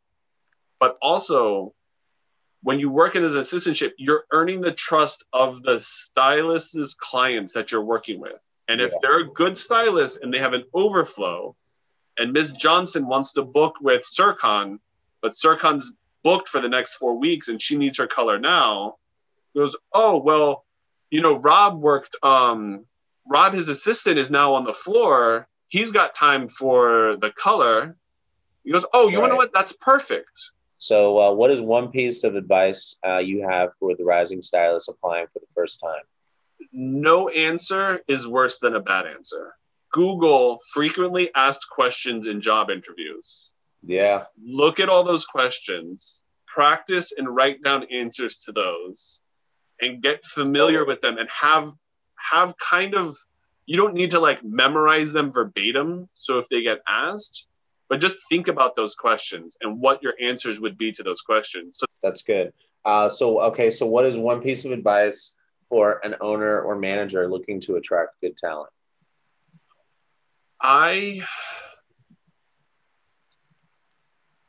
but 0.83 0.99
also 1.01 1.73
when 2.64 2.81
you 2.81 2.90
work 2.90 3.14
in 3.14 3.23
as 3.23 3.37
an 3.37 3.42
assistantship, 3.42 3.92
you're 3.99 4.25
earning 4.33 4.61
the 4.61 4.73
trust 4.73 5.25
of 5.33 5.62
the 5.62 5.79
stylist's 5.79 6.95
clients 6.95 7.55
that 7.55 7.71
you're 7.71 7.85
working 7.85 8.18
with. 8.18 8.40
And 8.66 8.81
if 8.81 8.90
Yeah. 8.90 8.99
they're 9.01 9.18
a 9.21 9.29
good 9.29 9.57
stylist 9.57 10.18
and 10.21 10.35
they 10.35 10.40
have 10.40 10.55
an 10.55 10.64
overflow, 10.75 11.55
and 12.18 12.33
Ms. 12.33 12.51
Johnson 12.57 13.07
wants 13.07 13.35
to 13.35 13.42
book 13.45 13.77
with 13.81 14.03
Serkan, 14.03 14.81
but 15.21 15.35
Serkan's 15.35 15.92
booked 16.25 16.49
for 16.49 16.61
the 16.61 16.68
next 16.68 16.95
four 16.95 17.16
weeks 17.16 17.47
and 17.47 17.62
she 17.62 17.77
needs 17.77 17.99
her 17.99 18.09
color 18.09 18.40
now, 18.40 18.97
goes, 19.55 19.77
oh 19.92 20.16
well, 20.16 20.66
you 21.11 21.21
know, 21.21 21.37
Rob 21.38 21.81
worked. 21.81 22.16
Um, 22.25 22.87
Rob, 23.25 23.53
his 23.53 23.68
assistant, 23.68 24.18
is 24.18 24.33
now 24.33 24.55
on 24.55 24.64
the 24.64 24.75
floor. 24.75 25.47
He's 25.68 25.92
got 25.92 26.16
time 26.16 26.49
for 26.49 27.16
the 27.18 27.31
color. 27.31 27.97
He 28.64 28.71
goes, 28.71 28.85
oh, 28.92 29.09
you 29.09 29.18
want 29.18 29.31
to 29.31 29.35
know 29.35 29.37
what? 29.37 29.53
That's 29.53 29.73
perfect. 29.73 30.51
So, 30.83 31.16
uh, 31.16 31.33
what 31.33 31.53
is 31.53 31.61
one 31.61 31.92
piece 31.92 32.25
of 32.25 32.35
advice 32.35 32.99
uh, 33.07 33.18
you 33.18 33.47
have 33.49 33.71
for 33.79 33.95
the 33.95 34.03
rising 34.03 34.42
stylist 34.42 34.88
applying 34.88 35.27
for 35.33 35.38
the 35.38 35.47
first 35.55 35.79
time? 35.81 36.03
no 36.73 37.29
answer 37.29 38.01
is 38.09 38.27
worse 38.27 38.59
than 38.59 38.75
a 38.75 38.81
bad 38.81 39.07
answer. 39.07 39.55
Google 39.92 40.61
frequently 40.73 41.31
asked 41.35 41.68
questions 41.71 42.27
in 42.27 42.40
job 42.40 42.68
interviews. 42.71 43.51
Yeah. 43.85 44.25
Look 44.42 44.81
at 44.81 44.88
all 44.88 45.05
those 45.05 45.25
questions, 45.25 46.23
practice 46.47 47.12
and 47.16 47.29
write 47.29 47.62
down 47.62 47.85
answers 47.92 48.38
to 48.38 48.53
those, 48.53 49.21
and 49.81 50.03
get 50.03 50.25
familiar 50.25 50.85
with 50.85 51.01
them 51.01 51.18
and 51.18 51.29
have 51.29 51.73
have 52.16 52.57
kind 52.59 52.95
of 52.95 53.16
you 53.66 53.77
don't 53.77 53.95
need 53.95 54.12
to 54.12 54.21
like 54.21 54.42
memorize 54.42 55.12
them 55.12 55.33
verbatim. 55.33 56.09
So 56.14 56.38
if 56.38 56.49
they 56.49 56.62
get 56.62 56.81
asked, 56.88 57.47
but 57.92 58.00
just 58.00 58.26
think 58.31 58.48
about 58.48 58.74
those 58.74 58.94
questions 58.94 59.59
and 59.61 59.78
what 59.78 60.02
your 60.02 60.14
answers 60.18 60.59
would 60.59 60.78
be 60.78 60.92
to 60.92 61.02
those 61.02 61.20
questions. 61.20 61.78
So 61.78 61.85
That's 62.02 62.22
good. 62.22 62.55
Uh, 62.87 63.11
so, 63.11 63.38
okay. 63.42 63.70
So, 63.70 63.85
what 63.85 64.07
is 64.07 64.16
one 64.16 64.40
piece 64.40 64.64
of 64.64 64.72
advice 64.72 65.37
for 65.68 66.00
an 66.02 66.16
owner 66.22 66.62
or 66.62 66.74
manager 66.74 67.28
looking 67.28 67.61
to 67.61 67.76
attract 67.76 68.18
good 68.22 68.35
talent? 68.38 68.70
I 70.59 71.20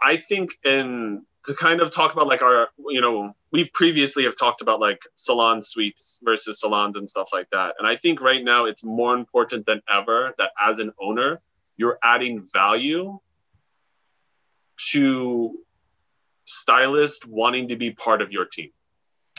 I 0.01 0.15
think 0.15 0.51
in 0.63 1.25
to 1.45 1.53
kind 1.53 1.81
of 1.81 1.91
talk 1.91 2.13
about 2.13 2.27
like 2.27 2.43
our 2.43 2.69
you 2.87 3.01
know 3.01 3.35
we've 3.51 3.73
previously 3.73 4.23
have 4.23 4.37
talked 4.37 4.61
about 4.61 4.79
like 4.79 5.01
salon 5.15 5.65
suites 5.65 6.17
versus 6.23 6.61
salons 6.61 6.97
and 6.97 7.09
stuff 7.09 7.27
like 7.33 7.49
that 7.51 7.75
and 7.77 7.85
I 7.85 7.97
think 7.97 8.21
right 8.21 8.41
now 8.41 8.63
it's 8.63 8.85
more 8.85 9.13
important 9.13 9.65
than 9.65 9.81
ever 9.91 10.33
that 10.37 10.51
as 10.65 10.79
an 10.79 10.93
owner 10.97 11.41
you're 11.75 11.99
adding 12.03 12.41
value 12.53 13.19
to 14.91 15.57
stylist 16.45 17.25
wanting 17.27 17.67
to 17.69 17.75
be 17.75 17.91
part 17.91 18.21
of 18.21 18.31
your 18.31 18.45
team. 18.45 18.69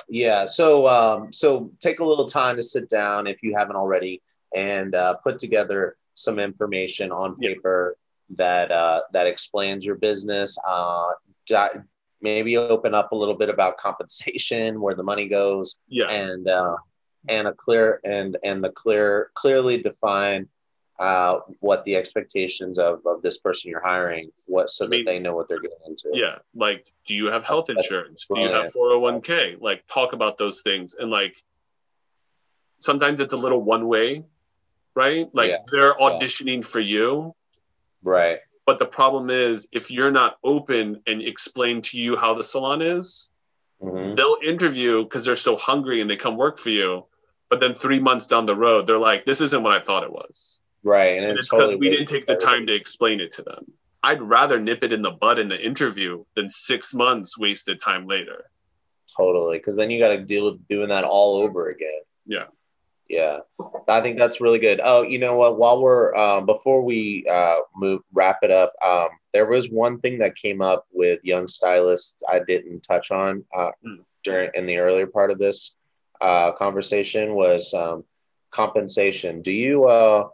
Yeah. 0.08 0.46
So, 0.46 0.86
um, 0.88 1.32
so 1.32 1.70
take 1.80 2.00
a 2.00 2.04
little 2.04 2.26
time 2.26 2.56
to 2.56 2.62
sit 2.62 2.88
down 2.88 3.26
if 3.26 3.42
you 3.42 3.54
haven't 3.56 3.76
already. 3.76 4.22
and 4.54 4.94
uh, 4.94 5.14
put 5.14 5.38
together 5.38 5.96
some 6.14 6.38
information 6.38 7.10
on 7.10 7.36
paper 7.36 7.96
that 8.36 8.70
uh, 8.70 9.00
that 9.12 9.26
explains 9.26 9.84
your 9.84 9.96
business. 9.96 10.56
Uh, 10.66 11.10
maybe 12.22 12.56
open 12.56 12.94
up 12.94 13.12
a 13.12 13.16
little 13.16 13.34
bit 13.34 13.50
about 13.50 13.76
compensation, 13.76 14.80
where 14.80 14.94
the 14.94 15.02
money 15.02 15.26
goes, 15.26 15.78
yeah, 15.88 16.08
and 16.08 16.48
uh, 16.48 16.76
and 17.28 17.48
a 17.48 17.52
clear 17.52 18.00
and 18.04 18.36
and 18.44 18.62
the 18.62 18.70
clear 18.70 19.30
clearly 19.34 19.82
define 19.82 20.48
uh, 20.98 21.40
what 21.60 21.82
the 21.84 21.96
expectations 21.96 22.78
of, 22.78 23.00
of 23.06 23.20
this 23.22 23.38
person 23.38 23.70
you're 23.70 23.82
hiring, 23.82 24.30
what 24.46 24.70
so 24.70 24.84
I 24.84 24.88
mean, 24.88 25.04
that 25.04 25.12
they 25.12 25.18
know 25.18 25.34
what 25.34 25.48
they're 25.48 25.60
getting 25.60 25.78
into. 25.86 26.10
Yeah, 26.12 26.38
like 26.54 26.92
do 27.06 27.14
you 27.14 27.26
have 27.26 27.44
health 27.44 27.70
insurance? 27.70 28.26
do 28.32 28.40
you 28.40 28.50
have 28.50 28.72
401k? 28.72 29.60
Like 29.60 29.84
talk 29.88 30.12
about 30.12 30.38
those 30.38 30.62
things 30.62 30.94
and 30.94 31.10
like 31.10 31.42
sometimes 32.84 33.20
it's 33.20 33.34
a 33.34 33.36
little 33.36 33.62
one 33.62 33.88
way, 33.88 34.24
right? 34.94 35.28
Like 35.32 35.50
yeah. 35.50 35.58
they're 35.70 35.94
auditioning 35.94 36.58
yeah. 36.58 36.68
for 36.68 36.80
you. 36.80 37.34
Right. 38.02 38.38
But 38.66 38.78
the 38.78 38.86
problem 38.86 39.30
is 39.30 39.68
if 39.72 39.90
you're 39.90 40.10
not 40.10 40.38
open 40.44 41.02
and 41.06 41.22
explain 41.22 41.82
to 41.82 41.98
you 41.98 42.16
how 42.16 42.34
the 42.34 42.44
salon 42.44 42.82
is, 42.82 43.28
mm-hmm. 43.82 44.14
they'll 44.14 44.38
interview 44.42 45.02
because 45.02 45.24
they're 45.24 45.36
so 45.36 45.56
hungry 45.56 46.00
and 46.00 46.08
they 46.08 46.16
come 46.16 46.36
work 46.36 46.58
for 46.58 46.70
you. 46.70 47.06
But 47.50 47.60
then 47.60 47.74
three 47.74 48.00
months 48.00 48.26
down 48.26 48.46
the 48.46 48.56
road, 48.56 48.86
they're 48.86 48.98
like, 48.98 49.24
this 49.24 49.40
isn't 49.40 49.62
what 49.62 49.72
I 49.72 49.84
thought 49.84 50.02
it 50.02 50.12
was. 50.12 50.53
Right. 50.84 51.16
And, 51.16 51.26
and 51.26 51.38
it's 51.38 51.48
because 51.48 51.62
totally 51.62 51.76
we 51.76 51.90
didn't 51.90 52.08
take 52.08 52.26
the 52.26 52.36
time 52.36 52.66
to 52.66 52.74
explain 52.74 53.20
it 53.20 53.32
to 53.34 53.42
them. 53.42 53.64
I'd 54.02 54.22
rather 54.22 54.60
nip 54.60 54.84
it 54.84 54.92
in 54.92 55.02
the 55.02 55.10
bud 55.10 55.38
in 55.38 55.48
the 55.48 55.60
interview 55.60 56.24
than 56.34 56.50
six 56.50 56.94
months 56.94 57.38
wasted 57.38 57.80
time 57.80 58.06
later. 58.06 58.50
Totally. 59.16 59.58
Because 59.58 59.76
then 59.76 59.90
you 59.90 59.98
got 59.98 60.08
to 60.08 60.22
deal 60.22 60.44
with 60.44 60.68
doing 60.68 60.90
that 60.90 61.04
all 61.04 61.36
over 61.36 61.70
again. 61.70 62.02
Yeah. 62.26 62.44
Yeah, 63.08 63.40
I 63.86 64.00
think 64.00 64.16
that's 64.16 64.40
really 64.40 64.58
good. 64.58 64.80
Oh, 64.82 65.02
you 65.02 65.18
know 65.18 65.36
what? 65.36 65.58
While 65.58 65.82
we're 65.82 66.14
um, 66.14 66.46
before 66.46 66.82
we 66.82 67.26
uh, 67.30 67.58
move 67.76 68.00
wrap 68.14 68.38
it 68.42 68.50
up, 68.50 68.72
um, 68.84 69.08
there 69.34 69.46
was 69.46 69.68
one 69.68 70.00
thing 70.00 70.18
that 70.18 70.36
came 70.36 70.62
up 70.62 70.86
with 70.90 71.20
young 71.22 71.46
stylists 71.46 72.22
I 72.26 72.40
didn't 72.46 72.80
touch 72.80 73.10
on 73.10 73.44
uh, 73.54 73.72
mm. 73.86 73.98
during 74.22 74.50
in 74.54 74.64
the 74.64 74.78
earlier 74.78 75.06
part 75.06 75.30
of 75.30 75.38
this 75.38 75.74
uh, 76.22 76.52
conversation 76.52 77.34
was 77.34 77.74
um, 77.74 78.04
compensation. 78.50 79.42
Do 79.42 79.52
you 79.52 79.84
uh, 79.84 80.28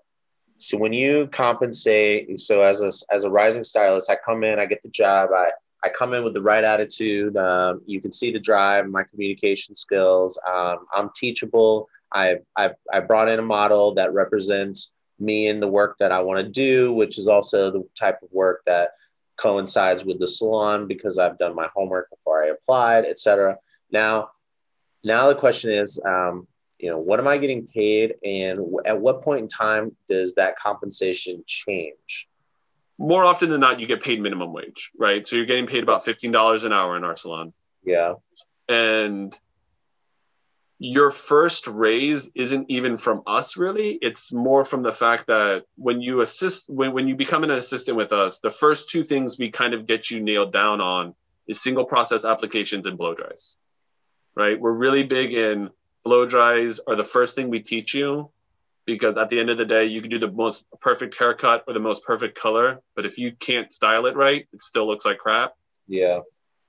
so 0.60 0.78
when 0.78 0.92
you 0.92 1.28
compensate? 1.32 2.38
So 2.38 2.62
as 2.62 2.82
a 2.82 2.92
as 3.14 3.24
a 3.24 3.30
rising 3.30 3.64
stylist, 3.64 4.10
I 4.10 4.16
come 4.24 4.44
in, 4.44 4.58
I 4.58 4.66
get 4.66 4.82
the 4.82 4.90
job, 4.90 5.30
I 5.34 5.50
I 5.82 5.88
come 5.88 6.12
in 6.14 6.24
with 6.24 6.34
the 6.34 6.42
right 6.42 6.62
attitude. 6.62 7.36
Um, 7.36 7.82
you 7.86 8.00
can 8.00 8.12
see 8.12 8.30
the 8.30 8.38
drive, 8.38 8.86
my 8.86 9.02
communication 9.04 9.74
skills. 9.74 10.38
Um, 10.46 10.86
I'm 10.94 11.10
teachable. 11.16 11.88
I've, 12.12 12.40
I've, 12.56 12.74
I 12.92 13.00
brought 13.00 13.28
in 13.28 13.38
a 13.38 13.42
model 13.42 13.94
that 13.94 14.12
represents 14.12 14.92
me 15.18 15.48
and 15.48 15.62
the 15.62 15.68
work 15.68 15.96
that 16.00 16.12
I 16.12 16.20
want 16.20 16.38
to 16.38 16.48
do, 16.48 16.92
which 16.92 17.18
is 17.18 17.28
also 17.28 17.70
the 17.70 17.86
type 17.98 18.18
of 18.22 18.28
work 18.32 18.62
that 18.66 18.90
coincides 19.36 20.04
with 20.04 20.18
the 20.18 20.28
salon 20.28 20.86
because 20.86 21.18
I've 21.18 21.38
done 21.38 21.54
my 21.54 21.68
homework 21.74 22.10
before 22.10 22.44
I 22.44 22.48
applied, 22.48 23.06
etc. 23.06 23.56
Now, 23.90 24.30
now 25.02 25.28
the 25.28 25.34
question 25.34 25.70
is, 25.70 26.00
um, 26.04 26.46
you 26.80 26.90
know, 26.90 26.98
what 26.98 27.20
am 27.20 27.28
I 27.28 27.38
getting 27.38 27.66
paid, 27.66 28.14
and 28.24 28.60
at 28.86 29.00
what 29.00 29.22
point 29.22 29.40
in 29.40 29.48
time 29.48 29.96
does 30.08 30.34
that 30.34 30.58
compensation 30.58 31.44
change? 31.46 32.28
More 32.98 33.24
often 33.24 33.50
than 33.50 33.60
not, 33.60 33.80
you 33.80 33.86
get 33.86 34.02
paid 34.02 34.20
minimum 34.20 34.52
wage, 34.52 34.90
right? 34.98 35.26
So 35.26 35.36
you're 35.36 35.46
getting 35.46 35.66
paid 35.66 35.82
about 35.82 36.04
fifteen 36.04 36.32
dollars 36.32 36.64
an 36.64 36.72
hour 36.72 36.96
in 36.96 37.04
our 37.04 37.16
salon. 37.16 37.52
Yeah, 37.84 38.14
and 38.68 39.38
your 40.82 41.10
first 41.10 41.66
raise 41.66 42.30
isn't 42.34 42.64
even 42.70 42.96
from 42.96 43.22
us 43.26 43.58
really 43.58 43.98
it's 44.00 44.32
more 44.32 44.64
from 44.64 44.82
the 44.82 44.92
fact 44.92 45.26
that 45.26 45.64
when 45.76 46.00
you 46.00 46.22
assist 46.22 46.64
when, 46.70 46.94
when 46.94 47.06
you 47.06 47.14
become 47.14 47.44
an 47.44 47.50
assistant 47.50 47.98
with 47.98 48.12
us 48.12 48.38
the 48.38 48.50
first 48.50 48.88
two 48.88 49.04
things 49.04 49.36
we 49.36 49.50
kind 49.50 49.74
of 49.74 49.86
get 49.86 50.10
you 50.10 50.22
nailed 50.22 50.54
down 50.54 50.80
on 50.80 51.14
is 51.46 51.60
single 51.60 51.84
process 51.84 52.24
applications 52.24 52.86
and 52.86 52.96
blow 52.96 53.14
dries 53.14 53.58
right 54.34 54.58
we're 54.58 54.72
really 54.72 55.02
big 55.02 55.34
in 55.34 55.68
blow 56.04 56.26
dries 56.26 56.80
are 56.86 56.96
the 56.96 57.04
first 57.04 57.34
thing 57.34 57.50
we 57.50 57.60
teach 57.60 57.94
you 57.94 58.30
because 58.86 59.16
at 59.16 59.30
the 59.30 59.38
end 59.38 59.50
of 59.50 59.58
the 59.58 59.64
day 59.64 59.84
you 59.84 60.00
can 60.00 60.10
do 60.10 60.18
the 60.18 60.30
most 60.30 60.64
perfect 60.80 61.16
haircut 61.16 61.64
or 61.66 61.74
the 61.74 61.80
most 61.80 62.02
perfect 62.04 62.38
color 62.38 62.80
but 62.96 63.06
if 63.06 63.18
you 63.18 63.32
can't 63.32 63.72
style 63.72 64.06
it 64.06 64.16
right 64.16 64.46
it 64.52 64.62
still 64.62 64.86
looks 64.86 65.04
like 65.04 65.18
crap. 65.18 65.54
Yeah. 65.86 66.20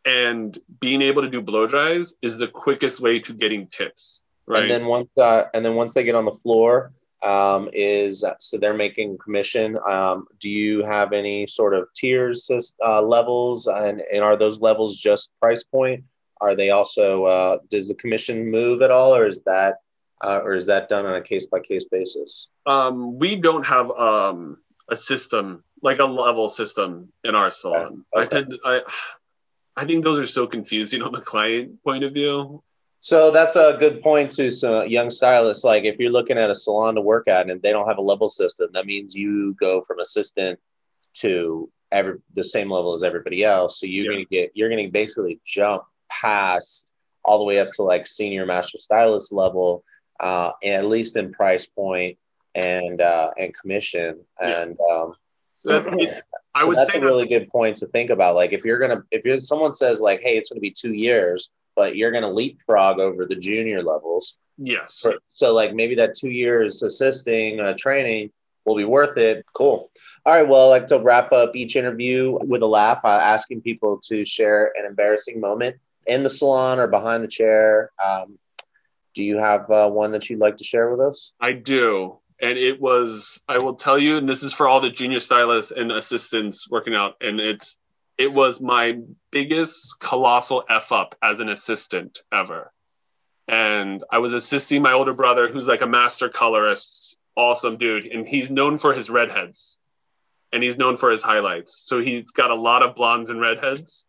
And 0.04 0.58
being 0.80 1.02
able 1.04 1.22
to 1.22 1.30
do 1.30 1.42
blow 1.42 1.68
dries 1.68 2.14
is 2.22 2.38
the 2.38 2.48
quickest 2.48 3.00
way 3.00 3.20
to 3.20 3.34
getting 3.34 3.68
tips 3.68 4.22
right? 4.48 4.64
And 4.64 4.72
then 4.72 4.86
once 4.86 5.10
uh, 5.18 5.44
and 5.54 5.64
then 5.64 5.76
once 5.76 5.94
they 5.94 6.04
get 6.04 6.16
on 6.16 6.26
the 6.26 6.32
floor 6.32 6.92
um, 7.24 7.70
is 7.72 8.26
so 8.40 8.58
they're 8.58 8.74
making 8.74 9.18
commission 9.20 9.78
um, 9.88 10.26
do 10.40 10.50
you 10.50 10.84
have 10.84 11.14
any 11.14 11.46
sort 11.48 11.74
of 11.74 11.88
tiers 11.96 12.50
uh, 12.84 13.02
levels? 13.02 13.68
And, 13.68 14.02
and 14.12 14.24
are 14.24 14.36
those 14.36 14.60
levels 14.60 14.98
just 14.98 15.32
price 15.40 15.64
point 15.64 16.04
are 16.42 16.56
they 16.56 16.70
also 16.70 17.26
uh, 17.26 17.58
does 17.70 17.88
the 17.88 17.96
commission 17.96 18.50
move 18.50 18.82
at 18.82 18.92
all 18.92 19.16
or 19.16 19.28
is 19.28 19.42
that 19.46 19.76
uh, 20.24 20.40
or 20.44 20.54
is 20.54 20.66
that 20.68 20.90
done 20.90 21.06
on 21.06 21.16
a 21.16 21.22
case 21.22 21.46
by 21.46 21.60
case 21.60 21.86
basis 21.86 22.48
um, 22.66 23.18
we 23.18 23.36
don't 23.36 23.66
have 23.66 23.92
um, 23.92 24.58
a 24.90 24.96
system 24.96 25.64
like 25.82 26.00
a 26.00 26.06
level 26.06 26.50
system 26.50 27.12
in 27.24 27.36
our 27.36 27.52
salon 27.52 28.06
okay. 28.16 28.24
I 28.24 28.26
tend 28.26 28.52
to, 28.52 28.60
i 28.66 28.82
I 29.76 29.86
think 29.86 30.04
those 30.04 30.20
are 30.20 30.28
so 30.28 30.48
confusing 30.48 31.02
on 31.02 31.12
the 31.12 31.22
client 31.22 31.82
point 31.84 32.04
of 32.04 32.14
view. 32.14 32.62
So 33.00 33.32
that's 33.32 33.56
a 33.56 33.78
good 33.80 34.02
point 34.04 34.32
to 34.34 34.52
some 34.52 34.88
young 34.88 35.10
stylists. 35.10 35.64
Like 35.64 35.86
if 35.86 35.98
you're 35.98 36.12
looking 36.12 36.38
at 36.38 36.52
a 36.52 36.56
salon 36.56 36.96
to 36.96 37.02
work 37.02 37.28
at 37.28 37.50
and 37.50 37.62
they 37.62 37.72
don't 37.72 37.88
have 37.88 37.98
a 37.98 38.02
level 38.02 38.28
system, 38.28 38.70
that 38.74 38.86
means 38.86 39.16
you 39.16 39.56
go 39.60 39.82
from 39.82 40.00
assistant 40.00 40.60
to 41.16 41.70
every 41.92 42.20
the 42.36 42.44
same 42.44 42.70
level 42.70 42.94
as 42.94 43.04
everybody 43.04 43.44
else. 43.44 43.80
So 43.80 43.88
you're 43.88 44.06
yeah. 44.06 44.12
gonna 44.12 44.26
get 44.26 44.52
you're 44.54 44.70
gonna 44.70 44.90
basically 44.90 45.40
jump 45.46 45.84
past 46.12 46.92
all 47.24 47.38
the 47.38 47.44
way 47.44 47.60
up 47.60 47.72
to 47.74 47.84
like 47.84 48.08
senior 48.08 48.46
master 48.46 48.78
stylist 48.78 49.32
level, 49.32 49.84
uh, 50.20 50.52
at 50.64 50.86
least 50.86 51.18
in 51.18 51.32
price 51.32 51.66
point 51.66 52.18
and 52.56 53.02
uh, 53.02 53.30
and 53.40 53.54
commission. 53.56 54.20
Yeah. 54.40 54.62
And 54.62 54.78
um, 54.92 55.14
so 55.56 55.78
I 56.54 56.62
so 56.62 56.68
would 56.68 56.78
that's 56.78 56.96
a 56.96 57.00
really 57.00 57.28
good 57.28 57.50
point 57.50 57.78
to 57.78 57.88
think 57.88 58.10
about. 58.10 58.36
Like 58.36 58.54
if 58.54 58.66
you're 58.66 58.80
gonna 58.80 59.04
if 59.12 59.24
you're 59.26 59.40
someone 59.40 59.74
says 59.74 60.02
like, 60.02 60.22
hey, 60.22 60.38
it's 60.38 60.50
gonna 60.50 60.62
be 60.62 60.72
two 60.72 60.94
years, 60.94 61.50
but 61.76 61.96
you're 61.96 62.12
gonna 62.12 62.32
leapfrog 62.32 63.00
over 63.00 63.26
the 63.26 63.36
junior 63.36 63.84
levels. 63.84 64.38
Yes. 64.58 65.06
So 65.34 65.54
like 65.54 65.74
maybe 65.74 65.96
that 65.96 66.16
two 66.16 66.30
years 66.30 66.84
assisting 66.84 67.60
uh, 67.60 67.74
training 67.78 68.32
will 68.66 68.76
be 68.76 68.86
worth 68.86 69.18
it. 69.18 69.46
Cool. 69.54 69.90
All 70.24 70.34
right. 70.34 70.48
Well, 70.48 70.68
I 70.68 70.70
like 70.70 70.88
to 70.88 71.00
wrap 71.00 71.32
up 71.32 71.56
each 71.56 71.76
interview 71.76 72.38
with 72.42 72.62
a 72.62 72.68
laugh, 72.68 73.00
uh, 73.04 73.08
asking 73.08 73.62
people 73.62 74.00
to 74.06 74.24
share 74.24 74.72
an 74.78 74.86
embarrassing 74.86 75.40
moment 75.40 75.78
in 76.06 76.24
the 76.24 76.30
salon 76.30 76.80
or 76.80 76.88
behind 76.88 77.24
the 77.24 77.28
chair. 77.28 77.92
Um, 78.04 78.38
do 79.14 79.24
you 79.24 79.38
have 79.38 79.70
uh, 79.70 79.90
one 79.90 80.12
that 80.12 80.30
you'd 80.30 80.40
like 80.40 80.58
to 80.58 80.64
share 80.64 80.90
with 80.90 81.02
us? 81.02 81.32
I 81.40 81.52
do 81.54 82.22
and 82.42 82.58
it 82.58 82.82
was 82.82 83.40
i 83.48 83.58
will 83.60 83.76
tell 83.76 83.98
you 83.98 84.18
and 84.18 84.28
this 84.28 84.44
is 84.44 84.54
for 84.54 84.68
all 84.68 84.82
the 84.82 84.90
junior 84.90 85.20
stylists 85.20 85.72
and 85.72 85.92
assistants 85.92 86.70
working 86.70 86.96
out 86.96 87.16
and 87.22 87.40
it's 87.40 87.78
it 88.18 88.32
was 88.32 88.60
my 88.60 88.94
biggest 89.32 90.00
colossal 90.00 90.64
f 90.70 90.92
up 90.92 91.16
as 91.22 91.40
an 91.40 91.50
assistant 91.50 92.24
ever 92.32 92.72
and 93.48 94.04
i 94.12 94.18
was 94.18 94.34
assisting 94.34 94.82
my 94.82 94.94
older 94.94 95.14
brother 95.14 95.48
who's 95.48 95.68
like 95.68 95.82
a 95.82 95.88
master 95.88 96.30
colorist 96.30 97.16
awesome 97.36 97.78
dude 97.78 98.06
and 98.08 98.28
he's 98.28 98.50
known 98.52 98.78
for 98.78 98.94
his 98.94 99.10
redheads 99.10 99.78
and 100.52 100.62
he's 100.62 100.78
known 100.78 100.98
for 100.98 101.12
his 101.12 101.24
highlights 101.24 101.82
so 101.86 102.02
he's 102.02 102.32
got 102.32 102.52
a 102.52 102.56
lot 102.56 102.84
of 102.84 102.96
blondes 102.96 103.30
and 103.30 103.40
redheads 103.40 104.06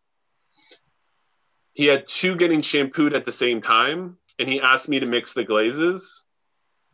he 1.72 1.86
had 1.86 2.06
two 2.06 2.36
getting 2.36 2.62
shampooed 2.62 3.14
at 3.14 3.24
the 3.24 3.32
same 3.32 3.62
time 3.62 4.16
and 4.38 4.48
he 4.48 4.60
asked 4.60 4.88
me 4.88 5.00
to 5.00 5.06
mix 5.06 5.32
the 5.32 5.44
glazes 5.44 6.24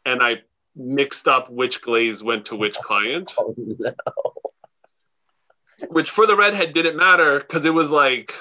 and 0.05 0.23
i 0.23 0.41
mixed 0.79 1.27
up 1.27 1.51
which 1.51 1.83
glaze 1.83 2.23
went 2.23 2.47
to 2.47 2.57
which 2.57 2.77
client. 2.77 3.35
Oh, 3.38 3.55
no. 3.57 3.93
Which 5.91 6.11
for 6.11 6.27
the 6.27 6.35
redhead 6.35 6.73
didn't 6.73 6.97
matter 6.97 7.38
because 7.38 7.64
it 7.64 7.73
was 7.73 7.88
like 7.88 8.35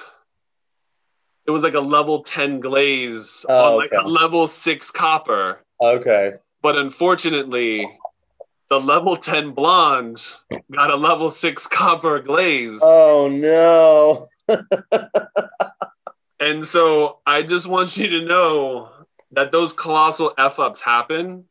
it 1.45 1.51
was 1.51 1.61
like 1.61 1.75
a 1.75 1.79
level 1.79 2.23
10 2.23 2.61
glaze 2.61 3.45
oh, 3.47 3.73
on 3.73 3.77
like 3.77 3.93
okay. 3.93 4.03
a 4.03 4.07
level 4.07 4.47
6 4.47 4.91
copper. 4.91 5.59
Okay. 5.79 6.33
But 6.63 6.77
unfortunately, 6.77 7.87
the 8.71 8.79
level 8.79 9.17
10 9.17 9.51
blonde 9.51 10.25
got 10.71 10.89
a 10.89 10.95
level 10.95 11.29
6 11.29 11.67
copper 11.67 12.21
glaze. 12.21 12.79
Oh 12.81 13.29
no. 13.29 14.27
and 16.39 16.65
so 16.65 17.19
I 17.25 17.43
just 17.43 17.67
want 17.67 17.97
you 17.97 18.07
to 18.19 18.25
know 18.25 18.89
that 19.31 19.51
those 19.51 19.73
colossal 19.73 20.33
F 20.37 20.59
ups 20.59 20.81
happen 20.81 21.45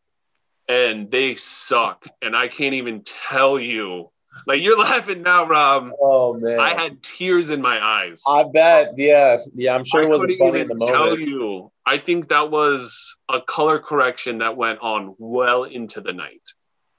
and 0.68 1.11
they 1.11 1.37
suck. 1.37 2.07
And 2.22 2.37
I 2.37 2.49
can't 2.49 2.75
even 2.75 3.03
tell 3.03 3.59
you. 3.59 4.11
Like 4.46 4.62
you're 4.62 4.79
laughing 4.79 5.22
now, 5.22 5.46
Rob. 5.46 5.90
Oh 6.01 6.35
man, 6.35 6.61
I 6.61 6.81
had 6.81 7.03
tears 7.03 7.51
in 7.51 7.62
my 7.62 7.83
eyes. 7.83 8.22
I 8.27 8.44
bet. 8.44 8.94
Yeah, 8.96 9.38
yeah. 9.55 9.75
I'm 9.75 9.85
sure 9.85 10.03
it 10.03 10.09
wasn't 10.09 10.38
funny 10.38 10.61
in 10.61 10.68
the 10.68 10.75
moment. 10.75 10.94
Tell 10.94 11.18
you, 11.18 11.72
I 11.85 11.99
think 11.99 12.29
that 12.29 12.51
was 12.51 13.16
a 13.29 13.40
color 13.40 13.79
correction 13.79 14.38
that 14.38 14.57
went 14.57 14.81
on 14.81 15.14
well 15.18 15.64
into 15.64 16.01
the 16.01 16.12
night. 16.12 16.42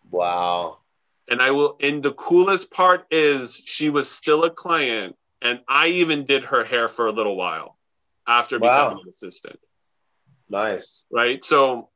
Wow. 0.10 0.80
And 1.30 1.41
I 1.41 1.52
will, 1.52 1.76
and 1.82 2.02
the 2.02 2.13
coolest 2.13 2.71
part 2.71 3.06
is 3.12 3.62
she 3.65 3.89
was 3.89 4.10
still 4.10 4.45
a 4.45 4.50
client, 4.50 5.15
and 5.41 5.60
I 5.67 5.88
even 5.88 6.26
did 6.26 6.45
her 6.45 6.63
hair 6.63 6.88
for 6.88 7.06
a 7.06 7.12
little 7.12 7.36
while 7.36 7.76
after 8.27 8.59
Wow. 8.59 8.89
becoming 8.89 9.03
an 9.03 9.09
assistant. 9.09 9.59
Nice. 10.49 11.03
Right. 11.11 11.43
So 11.43 11.89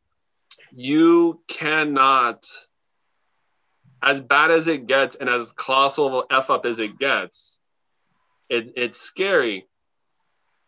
you 0.71 1.41
cannot, 1.47 2.45
as 4.01 4.21
bad 4.21 4.51
as 4.51 4.67
it 4.67 4.87
gets 4.87 5.15
and 5.15 5.29
as 5.29 5.51
colossal 5.51 6.07
of 6.07 6.25
a 6.29 6.33
F 6.35 6.49
up 6.49 6.65
as 6.65 6.79
it 6.79 6.97
gets, 6.97 7.57
it, 8.49 8.73
it's 8.75 8.99
scary. 8.99 9.67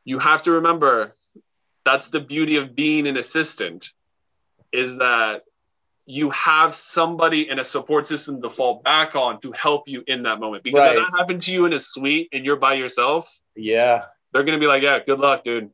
You 0.06 0.20
have 0.20 0.44
to 0.44 0.52
remember 0.52 1.14
that's 1.86 2.08
the 2.10 2.20
beauty 2.22 2.58
of 2.58 2.76
being 2.76 3.08
an 3.08 3.18
assistant 3.18 3.92
is 4.72 4.98
that 4.98 5.44
you 6.06 6.30
have 6.32 6.76
somebody 6.76 7.50
in 7.50 7.60
a 7.60 7.64
support 7.64 8.08
system 8.08 8.42
to 8.42 8.50
fall 8.50 8.82
back 8.84 9.16
on 9.16 9.40
to 9.42 9.52
help 9.54 9.88
you 9.88 10.04
in 10.08 10.24
that 10.24 10.40
moment. 10.40 10.64
Because 10.64 10.80
Right. 10.80 10.98
if 10.98 11.04
that 11.12 11.18
happened 11.18 11.42
to 11.44 11.52
you 11.52 11.66
in 11.66 11.74
a 11.74 11.80
suite 11.80 12.30
and 12.34 12.46
you're 12.46 12.56
by 12.58 12.74
yourself, 12.74 13.30
Yeah. 13.56 14.06
They're 14.34 14.44
gonna 14.44 14.60
be 14.60 14.68
like, 14.68 14.84
"Yeah, 14.84 15.00
good 15.06 15.20
luck, 15.20 15.44
dude." 15.44 15.70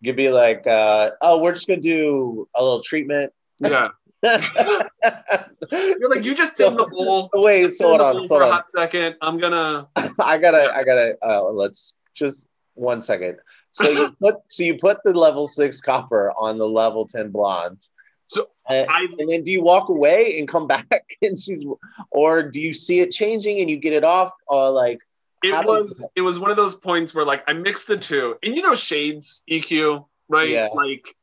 You 0.00 0.12
could 0.12 0.16
be 0.16 0.30
like, 0.30 0.66
uh, 0.66 1.10
oh, 1.20 1.42
we're 1.42 1.52
just 1.52 1.66
gonna 1.66 1.80
do 1.80 2.48
a 2.54 2.62
little 2.62 2.82
treatment. 2.82 3.32
Yeah, 3.58 3.88
you're 4.22 6.08
like, 6.08 6.24
you 6.24 6.34
just 6.34 6.56
sit 6.56 6.68
in 6.68 6.76
the 6.76 6.86
bowl. 6.90 7.30
Wait, 7.34 7.74
so 7.74 7.94
in 7.94 8.00
hold 8.00 8.16
on, 8.16 8.28
hold 8.28 8.42
a 8.42 8.44
on. 8.46 8.52
hot 8.52 8.68
second. 8.68 9.16
I'm 9.20 9.38
gonna. 9.38 9.88
I 10.18 10.38
gotta, 10.38 10.72
I 10.74 10.84
gotta. 10.84 11.16
Uh, 11.22 11.44
let's 11.50 11.94
just 12.14 12.48
one 12.74 13.02
second. 13.02 13.38
So 13.72 13.88
you 13.88 14.16
put, 14.20 14.36
so 14.48 14.64
you 14.64 14.78
put 14.78 14.98
the 15.04 15.12
level 15.12 15.46
six 15.46 15.80
copper 15.80 16.32
on 16.32 16.58
the 16.58 16.68
level 16.68 17.06
ten 17.06 17.30
blonde. 17.30 17.86
So 18.26 18.48
and, 18.68 18.88
I 18.90 19.06
and 19.18 19.28
then 19.28 19.42
do 19.42 19.50
you 19.50 19.62
walk 19.62 19.88
away 19.88 20.38
and 20.38 20.46
come 20.46 20.66
back 20.66 21.04
and 21.22 21.38
she's, 21.38 21.64
or 22.10 22.42
do 22.42 22.60
you 22.60 22.72
see 22.72 23.00
it 23.00 23.10
changing 23.10 23.60
and 23.60 23.68
you 23.70 23.76
get 23.76 23.92
it 23.92 24.04
off, 24.04 24.32
or 24.46 24.70
like, 24.70 25.00
it 25.42 25.50
does 25.52 25.64
was 25.64 26.02
it 26.16 26.20
was 26.22 26.38
one 26.38 26.50
of 26.50 26.56
those 26.56 26.74
points 26.74 27.14
where 27.14 27.24
like 27.24 27.42
I 27.48 27.52
mixed 27.52 27.86
the 27.86 27.96
two, 27.96 28.36
and 28.42 28.56
you 28.56 28.62
know 28.62 28.74
shades 28.74 29.42
EQ, 29.50 30.04
right? 30.28 30.48
Yeah. 30.48 30.68
Like 30.72 31.14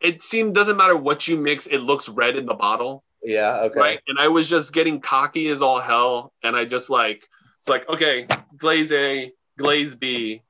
it 0.00 0.22
seemed 0.22 0.54
doesn't 0.54 0.76
matter 0.76 0.96
what 0.96 1.26
you 1.26 1.36
mix, 1.36 1.66
it 1.66 1.78
looks 1.78 2.08
red 2.08 2.36
in 2.36 2.46
the 2.46 2.54
bottle. 2.54 3.02
yeah, 3.22 3.60
okay, 3.62 3.80
right? 3.80 4.00
And 4.06 4.18
I 4.18 4.28
was 4.28 4.48
just 4.50 4.72
getting 4.72 5.00
cocky 5.00 5.48
as 5.48 5.62
all 5.62 5.80
hell, 5.80 6.32
and 6.42 6.54
I 6.56 6.64
just 6.66 6.90
like 6.90 7.26
it's 7.60 7.68
like 7.68 7.88
okay, 7.88 8.26
glaze 8.56 8.92
A, 8.92 9.32
glaze 9.56 9.94
B, 9.94 10.42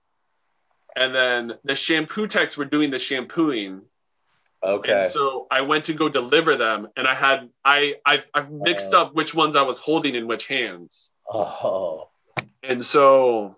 and 0.96 1.14
then 1.14 1.54
the 1.64 1.74
shampoo 1.76 2.26
techs 2.26 2.56
were 2.56 2.64
doing 2.64 2.90
the 2.90 2.98
shampooing, 2.98 3.82
okay, 4.62 5.04
and 5.04 5.12
so 5.12 5.46
I 5.50 5.60
went 5.60 5.84
to 5.86 5.92
go 5.94 6.08
deliver 6.08 6.56
them, 6.56 6.88
and 6.96 7.06
I 7.06 7.14
had 7.14 7.48
I 7.64 7.96
I've, 8.04 8.26
I've 8.34 8.50
mixed 8.50 8.92
Uh. 8.92 9.02
up 9.02 9.14
which 9.14 9.34
ones 9.34 9.54
I 9.56 9.62
was 9.62 9.78
holding 9.78 10.14
in 10.16 10.26
which 10.26 10.46
hands, 10.48 11.12
oh, 11.30 12.08
and 12.68 12.84
so. 12.84 13.56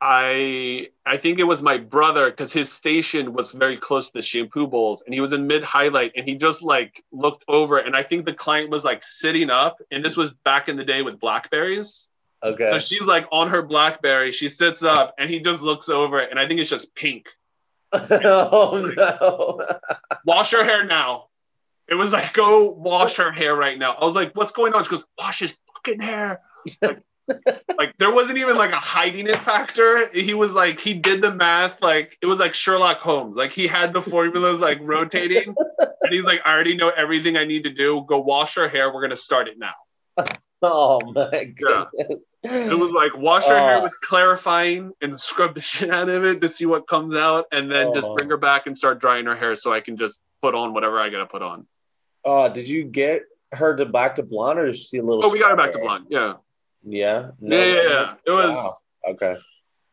I 0.00 0.90
I 1.04 1.16
think 1.16 1.40
it 1.40 1.44
was 1.44 1.60
my 1.60 1.78
brother 1.78 2.30
because 2.30 2.52
his 2.52 2.72
station 2.72 3.32
was 3.32 3.50
very 3.50 3.76
close 3.76 4.08
to 4.08 4.12
the 4.18 4.22
shampoo 4.22 4.68
bowls 4.68 5.02
and 5.04 5.12
he 5.12 5.20
was 5.20 5.32
in 5.32 5.48
mid 5.48 5.64
highlight 5.64 6.12
and 6.14 6.28
he 6.28 6.36
just 6.36 6.62
like 6.62 7.02
looked 7.10 7.44
over 7.48 7.78
and 7.78 7.96
I 7.96 8.04
think 8.04 8.24
the 8.24 8.32
client 8.32 8.70
was 8.70 8.84
like 8.84 9.02
sitting 9.02 9.50
up 9.50 9.78
and 9.90 10.04
this 10.04 10.16
was 10.16 10.32
back 10.32 10.68
in 10.68 10.76
the 10.76 10.84
day 10.84 11.02
with 11.02 11.18
blackberries. 11.18 12.08
okay. 12.44 12.66
So 12.70 12.78
she's 12.78 13.02
like 13.02 13.26
on 13.32 13.48
her 13.48 13.62
blackberry, 13.62 14.30
she 14.30 14.48
sits 14.48 14.84
up 14.84 15.16
and 15.18 15.28
he 15.28 15.40
just 15.40 15.62
looks 15.62 15.88
over 15.88 16.20
and 16.20 16.38
I 16.38 16.46
think 16.46 16.60
it's 16.60 16.70
just 16.70 16.94
pink. 16.94 17.30
oh 17.92 18.92
no. 18.96 19.78
Wash 20.24 20.52
her 20.52 20.62
hair 20.62 20.84
now. 20.84 21.28
It 21.88 21.94
was 21.94 22.12
like 22.12 22.34
go 22.34 22.70
wash 22.70 23.16
her 23.16 23.32
hair 23.32 23.56
right 23.56 23.78
now. 23.78 23.94
I 23.94 24.04
was 24.04 24.14
like, 24.14 24.32
what's 24.34 24.52
going 24.52 24.74
on? 24.74 24.84
She 24.84 24.90
goes, 24.90 25.04
wash 25.18 25.40
his 25.40 25.56
fucking 25.74 26.00
hair. 26.00 26.42
Like, 26.82 27.02
like 27.78 27.94
there 27.98 28.10
wasn't 28.10 28.38
even 28.38 28.56
like 28.56 28.70
a 28.72 28.76
hiding 28.76 29.26
it 29.26 29.36
factor. 29.36 30.08
He 30.08 30.32
was 30.32 30.52
like 30.52 30.80
he 30.80 30.94
did 30.94 31.20
the 31.20 31.30
math 31.34 31.82
like 31.82 32.16
it 32.22 32.26
was 32.26 32.38
like 32.38 32.54
Sherlock 32.54 32.98
Holmes. 33.00 33.36
Like 33.36 33.52
he 33.52 33.66
had 33.66 33.92
the 33.92 34.00
formulas 34.00 34.60
like 34.60 34.78
rotating, 34.80 35.54
and 35.78 36.10
he's 36.14 36.24
like, 36.24 36.40
I 36.46 36.54
already 36.54 36.74
know 36.76 36.88
everything 36.88 37.36
I 37.36 37.44
need 37.44 37.64
to 37.64 37.70
do. 37.70 38.02
Go 38.08 38.18
wash 38.20 38.54
her 38.54 38.66
hair. 38.68 38.92
We're 38.92 39.02
gonna 39.02 39.14
start 39.16 39.46
it 39.48 39.58
now. 39.58 40.24
Oh 40.62 40.98
my 41.14 41.44
goodness. 41.44 42.20
It 42.42 42.78
was 42.78 42.92
like 42.92 43.16
wash 43.16 43.46
her 43.46 43.58
hair 43.58 43.78
Oh. 43.78 43.82
with 43.82 44.00
clarifying 44.00 44.92
and 45.00 45.20
scrub 45.20 45.54
the 45.54 45.60
shit 45.70 45.90
out 45.90 46.08
of 46.08 46.24
it 46.24 46.40
to 46.40 46.48
see 46.48 46.66
what 46.66 46.86
comes 46.88 47.14
out, 47.14 47.46
and 47.52 47.70
then 47.70 47.92
just 47.94 48.08
Oh. 48.08 48.14
bring 48.16 48.30
her 48.30 48.36
back 48.38 48.66
and 48.66 48.76
start 48.76 49.00
drying 49.00 49.26
her 49.26 49.36
hair 49.36 49.54
so 49.54 49.72
I 49.72 49.80
can 49.80 49.96
just 49.98 50.22
put 50.42 50.54
on 50.54 50.72
whatever 50.72 50.98
I 50.98 51.10
gotta 51.10 51.26
put 51.26 51.42
on. 51.42 51.66
Oh, 52.24 52.48
did 52.52 52.68
you 52.68 52.84
get 52.84 53.22
her 53.52 53.76
to 53.76 53.84
back 53.86 54.16
to 54.16 54.22
blonde 54.22 54.58
or 54.58 54.66
is 54.68 54.86
she 54.88 54.96
a 54.98 55.02
little? 55.02 55.24
Oh, 55.24 55.30
we 55.30 55.38
got 55.38 55.50
her 55.50 55.56
back 55.56 55.72
to 55.74 55.78
blonde. 55.78 56.06
Yeah, 56.10 56.34
Yeah. 56.84 57.30
yeah, 57.40 57.64
yeah, 57.64 57.82
yeah. 57.82 58.14
It 58.26 58.30
was. 58.30 58.54
Wow. 58.54 58.74
Okay. 59.10 59.36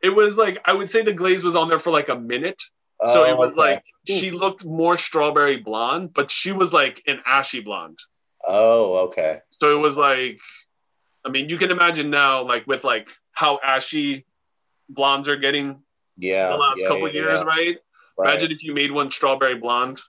It 0.01 0.09
was 0.09 0.35
like 0.35 0.61
I 0.65 0.73
would 0.73 0.89
say 0.89 1.01
the 1.01 1.13
glaze 1.13 1.43
was 1.43 1.55
on 1.55 1.69
there 1.69 1.79
for 1.79 1.89
like 1.89 2.09
a 2.09 2.19
minute, 2.19 2.61
so 3.03 3.23
Oh, 3.23 3.29
it 3.29 3.37
was 3.37 3.53
okay. 3.53 3.61
like 3.61 3.83
she 4.07 4.31
looked 4.31 4.63
more 4.63 4.97
strawberry 4.97 5.57
blonde, 5.57 6.13
but 6.13 6.29
she 6.29 6.51
was 6.51 6.71
like 6.71 7.01
an 7.07 7.19
ashy 7.25 7.61
blonde. 7.61 7.99
Oh, 8.47 9.07
okay. 9.07 9.39
So 9.59 9.75
it 9.75 9.81
was 9.81 9.97
like, 9.97 10.39
I 11.25 11.29
mean, 11.29 11.49
you 11.49 11.57
can 11.57 11.71
imagine 11.71 12.09
now, 12.09 12.43
like 12.43 12.67
with 12.67 12.83
like 12.83 13.09
how 13.31 13.59
ashy 13.63 14.25
blondes 14.87 15.27
are 15.27 15.35
getting 15.37 15.81
Yeah. 16.17 16.49
the 16.49 16.57
last 16.57 16.81
yeah, 16.81 16.87
couple 16.87 17.09
years, 17.11 17.43
right? 17.43 17.77
Right. 18.17 18.29
Imagine 18.29 18.51
if 18.51 18.63
you 18.63 18.73
made 18.73 18.91
one 18.91 19.09
strawberry 19.11 19.55
blonde. 19.55 20.01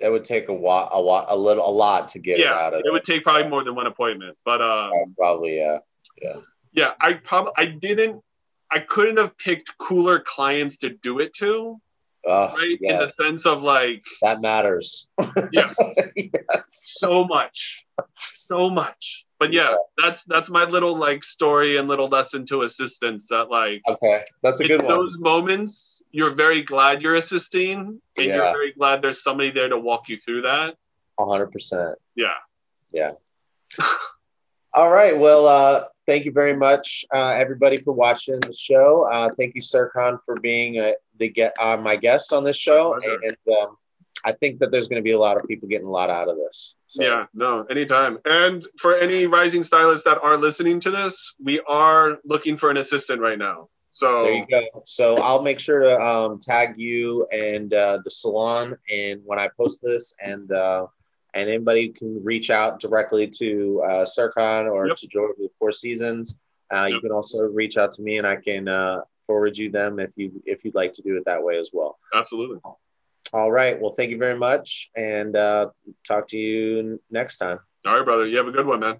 That 0.00 0.10
would 0.10 0.24
take 0.24 0.48
a 0.48 0.52
lot, 0.52 0.90
a 0.92 0.98
lot, 0.98 1.26
a 1.28 1.36
little, 1.36 1.68
a 1.68 1.70
lot 1.70 2.08
to 2.10 2.18
get 2.18 2.38
it 2.38 2.44
yeah, 2.44 2.54
out 2.54 2.72
of 2.72 2.80
it 2.80 2.86
It 2.86 2.92
would 2.92 3.04
take 3.04 3.24
probably 3.24 3.48
more 3.48 3.64
than 3.64 3.74
one 3.74 3.86
appointment. 3.86 4.36
But 4.44 4.62
um. 4.62 5.14
Probably, 5.16 5.58
yeah. 5.58 5.78
Yeah, 6.22 6.36
Yeah. 6.72 6.92
I 7.00 7.14
probably 7.14 7.52
I 7.56 7.66
didn't, 7.66 8.22
I 8.70 8.80
couldn't 8.80 9.16
have 9.18 9.36
picked 9.38 9.76
cooler 9.78 10.20
clients 10.20 10.78
to 10.78 10.90
do 10.90 11.18
it 11.20 11.32
to, 11.34 11.80
right? 12.26 12.78
In 12.80 12.98
the 12.98 13.08
sense 13.08 13.46
of 13.46 13.62
like, 13.62 14.04
That 14.22 14.40
matters. 14.40 15.08
yes, 15.52 15.76
yes. 16.16 16.96
so 17.00 17.24
much 17.24 17.84
so 18.30 18.70
much 18.70 19.26
but 19.40 19.52
yeah, 19.52 19.70
Yeah. 19.70 19.76
that's 19.96 20.22
that's 20.24 20.48
my 20.50 20.64
little 20.64 20.96
like 20.96 21.22
story 21.24 21.76
and 21.78 21.88
little 21.88 22.08
lesson 22.08 22.46
to 22.46 22.62
assistants 22.62 23.26
that 23.28 23.50
like 23.50 23.82
Okay. 23.88 24.22
That's 24.42 24.60
a 24.60 24.68
good 24.68 24.82
one. 24.82 24.88
those 24.88 25.18
moments 25.18 26.00
you're 26.12 26.34
very 26.34 26.62
glad 26.62 27.02
you're 27.02 27.16
assisting 27.16 28.00
and 28.16 28.26
Yeah. 28.26 28.36
you're 28.36 28.52
very 28.52 28.72
glad 28.72 29.02
there's 29.02 29.22
somebody 29.22 29.50
there 29.50 29.68
to 29.68 29.76
walk 29.78 30.08
you 30.08 30.18
through 30.24 30.42
that 30.42 30.76
hundred 31.18 31.48
percent. 31.48 31.98
Yeah. 32.14 32.34
Yeah 32.92 33.12
All 34.78 34.92
right. 34.92 35.18
Well, 35.18 35.48
uh, 35.48 35.86
thank 36.06 36.24
you 36.24 36.30
very 36.30 36.54
much, 36.54 37.04
uh, 37.12 37.30
everybody, 37.30 37.78
for 37.78 37.92
watching 37.92 38.38
the 38.38 38.54
show. 38.54 39.08
Uh, 39.12 39.28
thank 39.36 39.56
you, 39.56 39.60
Serkan, 39.60 40.20
for 40.24 40.38
being 40.38 40.78
uh, 40.78 40.92
the 41.18 41.28
get 41.28 41.56
uh, 41.58 41.76
my 41.76 41.96
guest 41.96 42.32
on 42.32 42.44
this 42.44 42.56
show. 42.56 42.92
Pleasure. 42.92 43.18
And 43.24 43.56
um, 43.60 43.76
I 44.24 44.30
think 44.30 44.60
that 44.60 44.70
there's 44.70 44.86
going 44.86 45.02
to 45.02 45.04
be 45.04 45.10
a 45.10 45.18
lot 45.18 45.36
of 45.36 45.48
people 45.48 45.68
getting 45.68 45.88
a 45.88 45.90
lot 45.90 46.10
out 46.10 46.28
of 46.28 46.36
this. 46.36 46.76
So, 46.86 47.02
yeah 47.02 47.26
no 47.34 47.64
anytime 47.64 48.18
and 48.24 48.66
for 48.78 48.94
any 48.94 49.26
rising 49.26 49.62
stylists 49.62 50.04
that 50.04 50.22
are 50.22 50.38
listening 50.38 50.80
to 50.80 50.90
this 50.90 51.34
we 51.42 51.60
are 51.68 52.18
looking 52.24 52.56
for 52.56 52.70
an 52.70 52.78
assistant 52.78 53.20
right 53.20 53.38
now 53.38 53.68
so 53.98 54.22
There 54.22 54.34
you 54.34 54.46
go. 54.48 54.84
So 54.86 55.16
I'll 55.16 55.42
make 55.42 55.58
sure 55.58 55.80
to 55.80 56.00
um, 56.00 56.38
tag 56.38 56.74
you 56.76 57.26
and 57.32 57.74
uh, 57.74 57.98
the 58.04 58.10
salon, 58.12 58.76
and 58.88 59.20
when 59.24 59.40
I 59.40 59.48
post 59.56 59.80
this, 59.82 60.14
and 60.22 60.52
uh, 60.52 60.86
and 61.34 61.48
anybody 61.48 61.88
can 61.90 62.22
reach 62.24 62.50
out 62.50 62.80
directly 62.80 63.26
to 63.26 63.82
uh, 63.84 64.04
Serkan 64.04 64.70
or 64.70 64.88
Yep. 64.88 64.96
to 64.98 65.06
George 65.08 65.36
with 65.38 65.52
Four 65.58 65.72
Seasons. 65.72 66.38
Uh, 66.72 66.84
You 66.90 67.00
can 67.00 67.12
also 67.12 67.42
reach 67.42 67.76
out 67.76 67.92
to 67.92 68.02
me, 68.02 68.18
and 68.18 68.26
I 68.26 68.36
can 68.36 68.68
uh, 68.68 69.00
forward 69.26 69.56
you 69.56 69.70
them 69.70 69.98
if 69.98 70.10
you 70.16 70.30
if 70.46 70.64
you'd 70.64 70.74
like 70.74 70.92
to 70.94 71.02
do 71.02 71.16
it 71.16 71.24
that 71.26 71.42
way 71.42 71.58
as 71.58 71.70
well. 71.72 71.98
absolutely 72.14 72.58
All 73.32 73.50
right. 73.52 73.78
Well, 73.80 73.92
thank 73.92 74.10
you 74.10 74.16
very 74.18 74.38
much, 74.38 74.90
and 74.96 75.36
uh, 75.36 75.68
talk 76.06 76.28
to 76.28 76.38
you 76.38 76.98
next 77.10 77.36
time. 77.38 77.58
all 77.86 77.96
right 77.96 78.04
brother 78.04 78.26
you 78.26 78.36
have 78.36 78.48
a 78.48 78.52
good 78.58 78.66
one 78.66 78.80
man 78.80 78.96